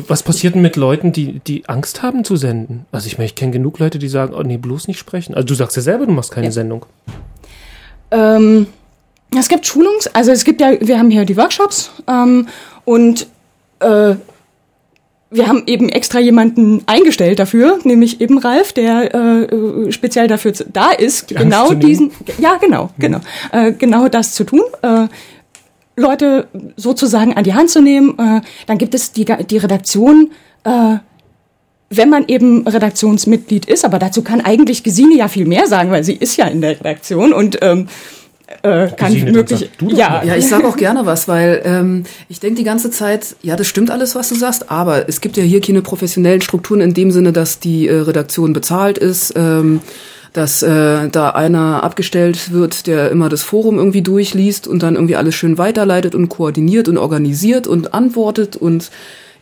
Was 0.09 0.23
passiert 0.23 0.55
denn 0.55 0.63
mit 0.63 0.77
Leuten, 0.77 1.13
die, 1.13 1.41
die 1.41 1.69
Angst 1.69 2.03
haben 2.03 2.25
zu 2.25 2.37
senden? 2.37 2.85
Also 2.93 3.07
ich, 3.07 3.17
meine, 3.17 3.27
ich 3.27 3.35
kenne 3.35 3.53
genug 3.53 3.79
Leute, 3.79 3.99
die 3.99 4.09
sagen, 4.09 4.35
oh 4.35 4.43
nee, 4.43 4.59
bloß 4.59 4.89
nicht 4.89 4.99
sprechen. 4.99 5.35
Also 5.35 5.47
du 5.47 5.55
sagst 5.55 5.77
ja 5.77 5.83
selber, 5.83 6.07
du 6.07 6.13
machst 6.13 6.31
keine 6.31 6.49
ja. 6.49 6.53
Sendung. 6.53 6.85
Ähm, 8.11 8.67
es 9.37 9.49
gibt 9.49 9.67
Schulungs-, 9.67 10.09
also 10.13 10.31
es 10.33 10.45
gibt 10.45 10.61
ja, 10.61 10.73
wir 10.81 10.99
haben 10.99 11.11
hier 11.11 11.25
die 11.25 11.37
Workshops 11.37 11.91
ähm, 12.09 12.49
und 12.85 13.27
äh, 13.81 14.17
wir 15.31 15.49
haben 15.49 15.65
eben 15.67 15.89
extra 15.89 16.21
jemanden 16.21 16.83
eingestellt 16.87 17.39
dafür, 17.39 17.79
nämlich 17.83 18.21
eben 18.21 18.39
Ralf, 18.39 18.73
der 18.73 19.15
äh, 19.15 19.93
speziell 19.93 20.29
dafür 20.29 20.53
da 20.73 20.91
ist, 20.91 21.33
Angst 21.33 21.43
genau 21.43 21.75
diesen, 21.75 22.13
ja 22.39 22.57
genau, 22.57 22.91
genau, 22.99 23.21
äh, 23.53 23.73
genau 23.73 24.09
das 24.09 24.35
zu 24.35 24.45
tun. 24.45 24.63
Äh, 24.83 25.09
Leute 25.97 26.49
sozusagen 26.77 27.35
an 27.35 27.45
die 27.45 27.55
Hand 27.55 27.71
zu 27.71 27.81
nehmen. 27.81 28.19
Äh, 28.19 28.43
dann 28.67 28.79
gibt 28.79 28.95
es 28.95 29.13
die, 29.13 29.25
die 29.25 29.59
Redaktion, 29.59 30.31
äh, 30.65 30.97
wenn 31.89 32.11
man 32.11 32.27
eben 32.29 32.67
Redaktionsmitglied 32.67 33.65
ist, 33.67 33.85
aber 33.85 33.99
dazu 33.99 34.23
kann 34.23 34.41
eigentlich 34.41 34.83
Gesine 34.83 35.17
ja 35.17 35.29
viel 35.29 35.47
mehr 35.47 35.67
sagen, 35.67 35.91
weil 35.91 36.05
sie 36.05 36.15
ist 36.15 36.37
ja 36.37 36.47
in 36.47 36.61
der 36.61 36.79
Redaktion 36.79 37.33
und 37.33 37.59
ähm, 37.63 37.89
äh, 38.63 38.89
kann 38.89 39.13
Gesine, 39.13 39.33
möglich. 39.33 39.71
Ja. 39.89 40.23
Ja, 40.23 40.37
ich 40.37 40.47
sage 40.49 40.67
auch 40.67 40.77
gerne 40.77 41.07
was, 41.07 41.29
weil 41.29 41.63
ähm, 41.65 42.05
ich 42.29 42.41
denke 42.41 42.57
die 42.57 42.65
ganze 42.65 42.91
Zeit, 42.91 43.37
ja, 43.43 43.57
das 43.57 43.67
stimmt 43.67 43.91
alles, 43.91 44.15
was 44.15 44.29
du 44.29 44.35
sagst, 44.35 44.71
aber 44.71 45.09
es 45.09 45.21
gibt 45.21 45.37
ja 45.37 45.43
hier 45.43 45.61
keine 45.61 45.83
professionellen 45.83 46.41
Strukturen 46.41 46.81
in 46.81 46.95
dem 46.95 47.11
Sinne, 47.11 47.33
dass 47.33 47.59
die 47.59 47.89
äh, 47.89 48.01
Redaktion 48.01 48.53
bezahlt 48.53 48.99
ist, 48.99 49.35
ähm, 49.37 49.81
dass 50.33 50.63
äh, 50.63 51.09
da 51.09 51.31
einer 51.31 51.83
abgestellt 51.83 52.53
wird, 52.53 52.87
der 52.87 53.11
immer 53.11 53.29
das 53.29 53.43
Forum 53.43 53.79
irgendwie 53.79 54.03
durchliest 54.03 54.67
und 54.69 54.83
dann 54.83 54.95
irgendwie 54.95 55.17
alles 55.17 55.35
schön 55.35 55.59
weiterleitet 55.59 56.15
und 56.15 56.29
koordiniert 56.29 56.89
und 56.89 56.99
organisiert 56.99 57.67
und 57.67 57.95
antwortet 57.95 58.57
und 58.57 58.91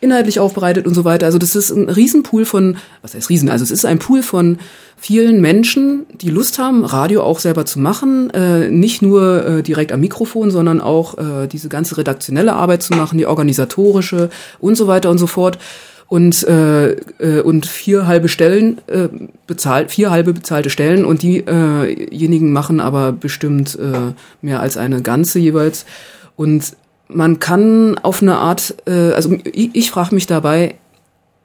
inhaltlich 0.00 0.38
aufbereitet 0.38 0.86
und 0.86 0.94
so 0.94 1.04
weiter. 1.04 1.26
Also 1.26 1.38
das 1.38 1.56
ist 1.56 1.70
ein 1.70 1.88
Riesenpool 1.88 2.44
von, 2.44 2.76
was 3.02 3.14
heißt 3.14 3.30
Riesen? 3.30 3.48
Also 3.48 3.64
es 3.64 3.70
ist 3.70 3.84
ein 3.84 3.98
Pool 3.98 4.22
von 4.22 4.58
vielen 4.96 5.40
Menschen, 5.40 6.06
die 6.20 6.30
Lust 6.30 6.58
haben, 6.58 6.84
Radio 6.84 7.22
auch 7.22 7.40
selber 7.40 7.66
zu 7.66 7.80
machen, 7.80 8.30
äh, 8.30 8.68
nicht 8.70 9.02
nur 9.02 9.46
äh, 9.46 9.62
direkt 9.62 9.92
am 9.92 10.00
Mikrofon, 10.00 10.50
sondern 10.50 10.80
auch 10.80 11.18
äh, 11.18 11.46
diese 11.46 11.68
ganze 11.68 11.96
redaktionelle 11.96 12.52
Arbeit 12.52 12.82
zu 12.82 12.94
machen, 12.94 13.18
die 13.18 13.26
organisatorische 13.26 14.30
und 14.60 14.76
so 14.76 14.86
weiter 14.86 15.10
und 15.10 15.18
so 15.18 15.26
fort. 15.26 15.58
Und, 16.06 16.46
äh, 16.46 16.92
äh, 16.92 17.40
und 17.40 17.66
vier 17.66 18.06
halbe 18.06 18.28
Stellen 18.28 18.78
äh, 18.86 19.08
bezahlt, 19.46 19.90
vier 19.90 20.10
halbe 20.10 20.32
bezahlte 20.34 20.70
Stellen 20.70 21.04
und 21.04 21.22
diejenigen 21.22 22.52
machen 22.52 22.78
aber 22.80 23.12
bestimmt 23.12 23.76
äh, 23.78 24.12
mehr 24.42 24.60
als 24.60 24.76
eine 24.76 25.02
ganze 25.02 25.38
jeweils. 25.38 25.86
Und 26.36 26.76
man 27.08 27.38
kann 27.38 27.98
auf 27.98 28.22
eine 28.22 28.36
Art, 28.36 28.76
äh, 28.86 29.12
also 29.12 29.36
ich, 29.44 29.70
ich 29.72 29.90
frage 29.90 30.14
mich 30.14 30.26
dabei, 30.26 30.74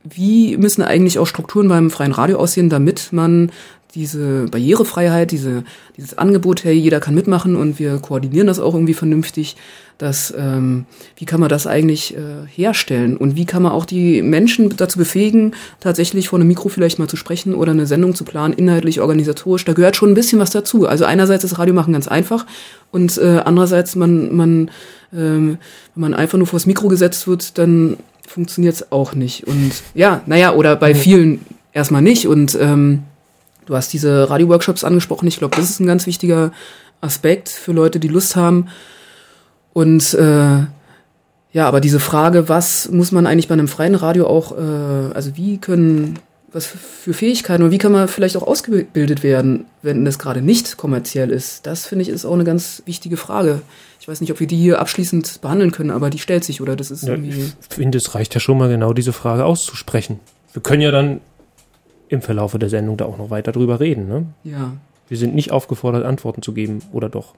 wie 0.03 0.57
müssen 0.57 0.81
eigentlich 0.81 1.19
auch 1.19 1.27
Strukturen 1.27 1.67
beim 1.67 1.91
freien 1.91 2.11
Radio 2.11 2.39
aussehen, 2.39 2.69
damit 2.69 3.09
man 3.11 3.51
diese 3.95 4.45
Barrierefreiheit, 4.45 5.31
diese, 5.31 5.63
dieses 5.97 6.17
Angebot, 6.17 6.63
hey, 6.63 6.73
jeder 6.73 6.99
kann 6.99 7.15
mitmachen 7.15 7.55
und 7.55 7.79
wir 7.79 7.97
koordinieren 7.97 8.47
das 8.47 8.59
auch 8.59 8.73
irgendwie 8.73 8.93
vernünftig, 8.93 9.55
dass, 9.97 10.33
ähm, 10.37 10.85
wie 11.17 11.25
kann 11.25 11.39
man 11.39 11.49
das 11.49 11.67
eigentlich 11.67 12.15
äh, 12.15 12.47
herstellen 12.47 13.17
und 13.17 13.35
wie 13.35 13.45
kann 13.45 13.63
man 13.63 13.71
auch 13.71 13.85
die 13.85 14.21
Menschen 14.21 14.75
dazu 14.77 14.99
befähigen, 14.99 15.55
tatsächlich 15.79 16.29
vor 16.29 16.39
einem 16.39 16.47
Mikro 16.47 16.69
vielleicht 16.69 16.99
mal 16.99 17.09
zu 17.09 17.17
sprechen 17.17 17.55
oder 17.55 17.71
eine 17.71 17.87
Sendung 17.87 18.15
zu 18.15 18.23
planen, 18.23 18.53
inhaltlich, 18.53 19.01
organisatorisch, 19.01 19.65
da 19.65 19.73
gehört 19.73 19.95
schon 19.95 20.11
ein 20.11 20.15
bisschen 20.15 20.39
was 20.39 20.51
dazu. 20.51 20.87
Also 20.87 21.05
einerseits 21.05 21.43
ist 21.43 21.57
Radio 21.57 21.73
machen 21.73 21.93
ganz 21.93 22.07
einfach 22.07 22.45
und 22.91 23.17
äh, 23.17 23.41
andererseits 23.43 23.95
man, 23.95 24.35
man, 24.35 24.71
ähm, 25.11 25.57
wenn 25.95 26.01
man 26.01 26.13
einfach 26.13 26.37
nur 26.37 26.47
vors 26.47 26.65
Mikro 26.65 26.87
gesetzt 26.87 27.27
wird, 27.27 27.57
dann 27.57 27.97
funktioniert 28.25 28.75
es 28.75 28.91
auch 28.91 29.15
nicht. 29.15 29.47
Und 29.47 29.71
ja, 29.95 30.21
naja, 30.27 30.53
oder 30.53 30.75
bei 30.75 30.93
vielen 30.93 31.41
erstmal 31.73 32.01
nicht. 32.01 32.27
Und 32.27 32.57
ähm, 32.59 33.03
du 33.69 33.75
hast 33.75 33.93
diese 33.93 34.29
Radio-Workshops 34.29 34.83
angesprochen. 34.83 35.27
Ich 35.27 35.37
glaube, 35.37 35.55
das 35.55 35.69
ist 35.69 35.79
ein 35.79 35.85
ganz 35.85 36.07
wichtiger 36.07 36.51
Aspekt 37.01 37.49
für 37.49 37.71
Leute, 37.71 37.99
die 37.99 38.07
Lust 38.07 38.35
haben. 38.35 38.67
Und 39.73 40.13
äh, 40.15 40.65
ja, 41.51 41.67
aber 41.67 41.79
diese 41.79 41.99
Frage, 41.99 42.49
was 42.49 42.89
muss 42.89 43.11
man 43.11 43.27
eigentlich 43.27 43.47
bei 43.47 43.53
einem 43.53 43.67
freien 43.67 43.93
Radio 43.93 44.25
auch, 44.25 44.57
äh, 44.57 45.13
also 45.13 45.37
wie 45.37 45.59
können, 45.59 46.17
was 46.51 46.65
für 46.65 47.13
Fähigkeiten 47.13 47.61
und 47.61 47.69
wie 47.69 47.77
kann 47.77 47.91
man 47.91 48.07
vielleicht 48.07 48.35
auch 48.37 48.47
ausgebildet 48.47 49.21
werden, 49.21 49.65
wenn 49.83 50.03
das 50.03 50.17
gerade 50.17 50.41
nicht 50.41 50.77
kommerziell 50.77 51.29
ist, 51.29 51.67
das 51.67 51.85
finde 51.85 52.01
ich 52.01 52.09
ist 52.09 52.25
auch 52.25 52.33
eine 52.33 52.43
ganz 52.43 52.81
wichtige 52.87 53.17
Frage. 53.17 53.61
Ich 53.99 54.07
weiß 54.07 54.19
nicht, 54.21 54.31
ob 54.31 54.39
wir 54.39 54.47
die 54.47 54.57
hier 54.57 54.79
abschließend 54.79 55.41
behandeln 55.41 55.71
können, 55.71 55.91
aber 55.91 56.09
die 56.09 56.17
stellt 56.17 56.43
sich, 56.43 56.59
oder 56.59 56.75
das 56.75 56.89
ist 56.89 57.03
Ja, 57.03 57.13
irgendwie. 57.13 57.51
ich 57.61 57.75
finde, 57.75 57.99
es 57.99 58.15
reicht 58.15 58.33
ja 58.33 58.39
schon 58.39 58.57
mal 58.57 58.69
genau 58.69 58.93
diese 58.93 59.13
Frage 59.13 59.45
auszusprechen. 59.45 60.19
Wir 60.53 60.63
können 60.63 60.81
ja 60.81 60.89
dann 60.89 61.21
im 62.09 62.21
Verlaufe 62.21 62.59
der 62.59 62.69
Sendung 62.69 62.97
da 62.97 63.05
auch 63.05 63.17
noch 63.17 63.29
weiter 63.29 63.51
drüber 63.51 63.79
reden. 63.79 64.07
Ne? 64.07 64.25
Ja. 64.43 64.73
Wir 65.07 65.17
sind 65.17 65.33
nicht 65.33 65.51
aufgefordert, 65.51 66.05
Antworten 66.05 66.41
zu 66.41 66.53
geben, 66.53 66.81
oder 66.91 67.09
doch? 67.09 67.33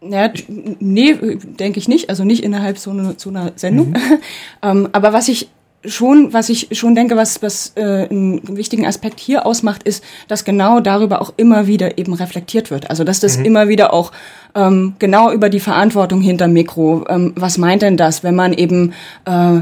Ja, 0.00 0.30
nee, 0.48 1.14
denke 1.58 1.78
ich 1.78 1.88
nicht. 1.88 2.08
Also 2.08 2.24
nicht 2.24 2.42
innerhalb 2.42 2.78
so, 2.78 2.90
eine, 2.90 3.14
so 3.16 3.30
einer 3.30 3.52
Sendung. 3.56 3.94
ähm, 4.62 4.88
aber 4.92 5.12
was 5.12 5.28
ich 5.28 5.48
schon, 5.84 6.32
was 6.32 6.48
ich 6.48 6.68
schon 6.72 6.94
denke, 6.94 7.16
was, 7.16 7.42
was 7.42 7.72
äh, 7.76 8.08
einen 8.08 8.56
wichtigen 8.56 8.86
Aspekt 8.86 9.20
hier 9.20 9.46
ausmacht, 9.46 9.82
ist, 9.82 10.04
dass 10.28 10.44
genau 10.44 10.80
darüber 10.80 11.20
auch 11.20 11.32
immer 11.36 11.66
wieder 11.66 11.98
eben 11.98 12.14
reflektiert 12.14 12.70
wird. 12.70 12.90
Also 12.90 13.04
dass 13.04 13.20
das 13.20 13.36
immer 13.36 13.68
wieder 13.68 13.92
auch 13.92 14.12
ähm, 14.54 14.94
genau 14.98 15.32
über 15.32 15.48
die 15.48 15.60
Verantwortung 15.60 16.20
hinterm 16.20 16.52
Mikro. 16.52 17.04
Ähm, 17.08 17.32
was 17.36 17.58
meint 17.58 17.82
denn 17.82 17.96
das, 17.96 18.22
wenn 18.22 18.34
man 18.34 18.52
eben 18.52 18.92
äh, 19.24 19.60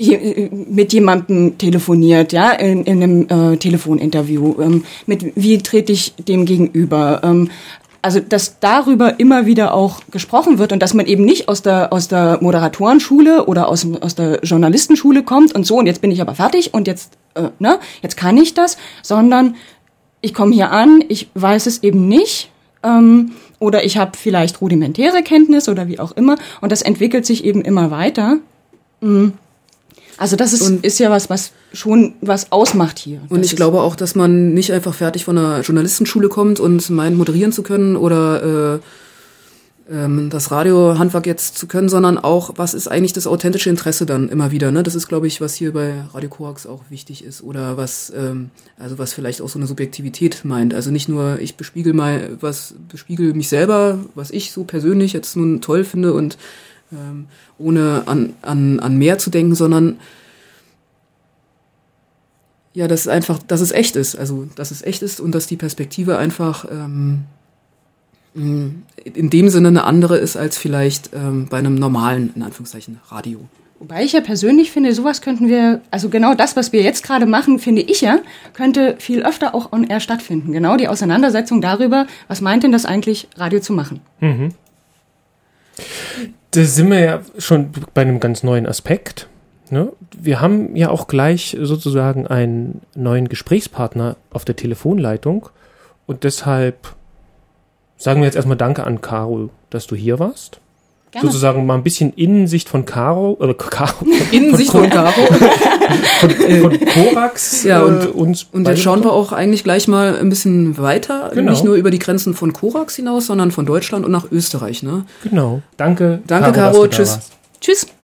mit 0.00 0.92
jemandem 0.92 1.58
telefoniert, 1.58 2.32
ja, 2.32 2.52
in, 2.52 2.84
in 2.84 3.02
einem 3.02 3.52
äh, 3.52 3.56
Telefoninterview, 3.56 4.60
ähm, 4.60 4.84
mit 5.06 5.32
wie 5.36 5.58
trete 5.58 5.92
ich 5.92 6.14
dem 6.16 6.46
gegenüber, 6.46 7.20
ähm, 7.22 7.50
also 8.02 8.20
dass 8.20 8.60
darüber 8.60 9.20
immer 9.20 9.44
wieder 9.44 9.74
auch 9.74 10.00
gesprochen 10.10 10.58
wird 10.58 10.72
und 10.72 10.80
dass 10.80 10.94
man 10.94 11.06
eben 11.06 11.24
nicht 11.24 11.48
aus 11.48 11.60
der 11.62 11.92
aus 11.92 12.08
der 12.08 12.38
Moderatorenschule 12.40 13.44
oder 13.44 13.68
aus 13.68 13.86
aus 14.00 14.14
der 14.14 14.40
Journalistenschule 14.42 15.22
kommt 15.22 15.54
und 15.54 15.66
so 15.66 15.76
und 15.76 15.86
jetzt 15.86 16.00
bin 16.00 16.10
ich 16.10 16.22
aber 16.22 16.34
fertig 16.34 16.72
und 16.72 16.86
jetzt 16.86 17.18
äh, 17.34 17.50
ne 17.58 17.78
jetzt 18.00 18.16
kann 18.16 18.38
ich 18.38 18.54
das, 18.54 18.78
sondern 19.02 19.56
ich 20.22 20.32
komme 20.32 20.54
hier 20.54 20.70
an, 20.70 21.04
ich 21.08 21.28
weiß 21.34 21.66
es 21.66 21.82
eben 21.82 22.08
nicht 22.08 22.50
ähm, 22.82 23.32
oder 23.58 23.84
ich 23.84 23.98
habe 23.98 24.12
vielleicht 24.16 24.62
rudimentäre 24.62 25.22
Kenntnis 25.22 25.68
oder 25.68 25.86
wie 25.88 25.98
auch 25.98 26.12
immer 26.12 26.36
und 26.62 26.72
das 26.72 26.80
entwickelt 26.80 27.26
sich 27.26 27.44
eben 27.44 27.60
immer 27.60 27.90
weiter. 27.90 28.38
Mm. 29.02 29.30
Also 30.20 30.36
das 30.36 30.52
ist, 30.52 30.60
Und- 30.60 30.84
ist 30.84 30.98
ja 30.98 31.10
was, 31.10 31.30
was 31.30 31.52
schon 31.72 32.12
was 32.20 32.52
ausmacht 32.52 32.98
hier. 32.98 33.22
Und 33.30 33.42
ich 33.42 33.56
glaube 33.56 33.80
auch, 33.80 33.96
dass 33.96 34.14
man 34.14 34.52
nicht 34.52 34.70
einfach 34.70 34.92
fertig 34.92 35.24
von 35.24 35.38
einer 35.38 35.62
Journalistenschule 35.62 36.28
kommt 36.28 36.60
und 36.60 36.90
meint, 36.90 37.16
moderieren 37.16 37.52
zu 37.52 37.62
können 37.62 37.96
oder 37.96 38.74
äh, 39.88 39.94
ähm, 39.94 40.28
das 40.28 40.50
Radiohandwerk 40.50 41.24
jetzt 41.24 41.56
zu 41.56 41.66
können, 41.66 41.88
sondern 41.88 42.18
auch, 42.18 42.50
was 42.56 42.74
ist 42.74 42.86
eigentlich 42.86 43.14
das 43.14 43.26
authentische 43.26 43.70
Interesse 43.70 44.04
dann 44.04 44.28
immer 44.28 44.50
wieder. 44.50 44.70
Ne? 44.70 44.82
Das 44.82 44.94
ist, 44.94 45.08
glaube 45.08 45.26
ich, 45.26 45.40
was 45.40 45.54
hier 45.54 45.72
bei 45.72 46.02
Radio 46.12 46.28
Korax 46.28 46.66
auch 46.66 46.82
wichtig 46.90 47.24
ist 47.24 47.42
oder 47.42 47.78
was, 47.78 48.12
ähm, 48.14 48.50
also 48.78 48.98
was 48.98 49.14
vielleicht 49.14 49.40
auch 49.40 49.48
so 49.48 49.58
eine 49.58 49.66
Subjektivität 49.66 50.44
meint. 50.44 50.74
Also 50.74 50.90
nicht 50.90 51.08
nur, 51.08 51.38
ich 51.40 51.56
bespiegel 51.56 51.94
mal, 51.94 52.36
was 52.42 52.74
bespiegel 52.90 53.32
mich 53.32 53.48
selber, 53.48 54.00
was 54.14 54.30
ich 54.30 54.52
so 54.52 54.64
persönlich 54.64 55.14
jetzt 55.14 55.34
nun 55.34 55.62
toll 55.62 55.82
finde 55.84 56.12
und 56.12 56.36
ähm, 56.92 57.26
ohne 57.58 58.02
an, 58.06 58.34
an, 58.42 58.80
an 58.80 58.96
mehr 58.96 59.18
zu 59.18 59.30
denken, 59.30 59.54
sondern 59.54 59.98
ja, 62.72 62.86
dass 62.86 63.00
es 63.00 63.08
einfach, 63.08 63.38
dass 63.42 63.60
es 63.60 63.72
echt 63.72 63.96
ist. 63.96 64.16
Also, 64.16 64.48
dass 64.54 64.70
es 64.70 64.82
echt 64.82 65.02
ist 65.02 65.20
und 65.20 65.34
dass 65.34 65.46
die 65.46 65.56
Perspektive 65.56 66.18
einfach 66.18 66.64
ähm, 66.70 67.24
mh, 68.34 68.70
in 69.04 69.30
dem 69.30 69.48
Sinne 69.48 69.68
eine 69.68 69.84
andere 69.84 70.18
ist 70.18 70.36
als 70.36 70.56
vielleicht 70.56 71.10
ähm, 71.12 71.46
bei 71.48 71.58
einem 71.58 71.74
normalen, 71.74 72.32
in 72.34 72.42
Anführungszeichen, 72.42 73.00
Radio. 73.08 73.40
Wobei 73.80 74.04
ich 74.04 74.12
ja 74.12 74.20
persönlich 74.20 74.70
finde, 74.70 74.92
sowas 74.92 75.22
könnten 75.22 75.48
wir, 75.48 75.80
also 75.90 76.10
genau 76.10 76.34
das, 76.34 76.54
was 76.54 76.70
wir 76.70 76.82
jetzt 76.82 77.02
gerade 77.02 77.24
machen, 77.24 77.58
finde 77.58 77.80
ich 77.80 78.02
ja, 78.02 78.18
könnte 78.52 78.96
viel 78.98 79.22
öfter 79.22 79.54
auch 79.54 79.72
on 79.72 79.84
air 79.84 80.00
stattfinden. 80.00 80.52
Genau 80.52 80.76
die 80.76 80.86
Auseinandersetzung 80.86 81.62
darüber, 81.62 82.06
was 82.28 82.42
meint 82.42 82.62
denn 82.62 82.72
das 82.72 82.84
eigentlich, 82.84 83.28
Radio 83.36 83.60
zu 83.60 83.72
machen? 83.72 84.00
Da 86.50 86.64
sind 86.64 86.90
wir 86.90 87.00
ja 87.00 87.20
schon 87.38 87.70
bei 87.94 88.02
einem 88.02 88.20
ganz 88.20 88.42
neuen 88.42 88.66
Aspekt. 88.66 89.28
Ne? 89.70 89.92
Wir 90.18 90.40
haben 90.40 90.74
ja 90.74 90.90
auch 90.90 91.06
gleich 91.06 91.56
sozusagen 91.60 92.26
einen 92.26 92.82
neuen 92.94 93.28
Gesprächspartner 93.28 94.16
auf 94.30 94.44
der 94.44 94.56
Telefonleitung. 94.56 95.48
Und 96.06 96.24
deshalb 96.24 96.94
sagen 97.96 98.20
wir 98.20 98.26
jetzt 98.26 98.34
erstmal 98.34 98.56
Danke 98.56 98.84
an 98.84 99.00
Caro, 99.00 99.50
dass 99.70 99.86
du 99.86 99.94
hier 99.94 100.18
warst. 100.18 100.60
Gerne. 101.12 101.26
Sozusagen 101.26 101.66
mal 101.66 101.74
ein 101.74 101.82
bisschen 101.82 102.12
Innensicht 102.14 102.68
von 102.68 102.84
Caro, 102.84 103.36
oder 103.40 103.52
Caro, 103.54 104.06
Innensicht 104.30 104.70
von 104.70 104.88
Caro. 104.88 105.10
von, 106.20 106.30
von 106.30 106.80
Korax 106.86 107.64
Ja, 107.64 107.82
und- 107.82 108.04
äh, 108.04 108.08
uns 108.08 108.46
Und 108.52 108.68
jetzt 108.68 108.80
schauen 108.82 109.02
wir 109.02 109.12
auch 109.12 109.32
eigentlich 109.32 109.64
gleich 109.64 109.88
mal 109.88 110.16
ein 110.18 110.28
bisschen 110.28 110.78
weiter, 110.78 111.32
Genau. 111.34 111.50
nicht 111.50 111.64
nur 111.64 111.74
über 111.74 111.90
die 111.90 111.98
Grenzen 111.98 112.34
von 112.34 112.52
Korax 112.52 112.94
hinaus, 112.94 113.26
sondern 113.26 113.50
von 113.50 113.66
Deutschland 113.66 114.04
und 114.04 114.12
nach 114.12 114.30
Österreich. 114.30 114.84
Ne? 114.84 115.04
Genau. 115.24 115.62
Danke. 115.76 116.20
Danke, 116.28 116.52
Caro. 116.52 116.86
da 116.86 116.96
Tschüss. 116.96 117.18
Tschüss. 117.60 117.86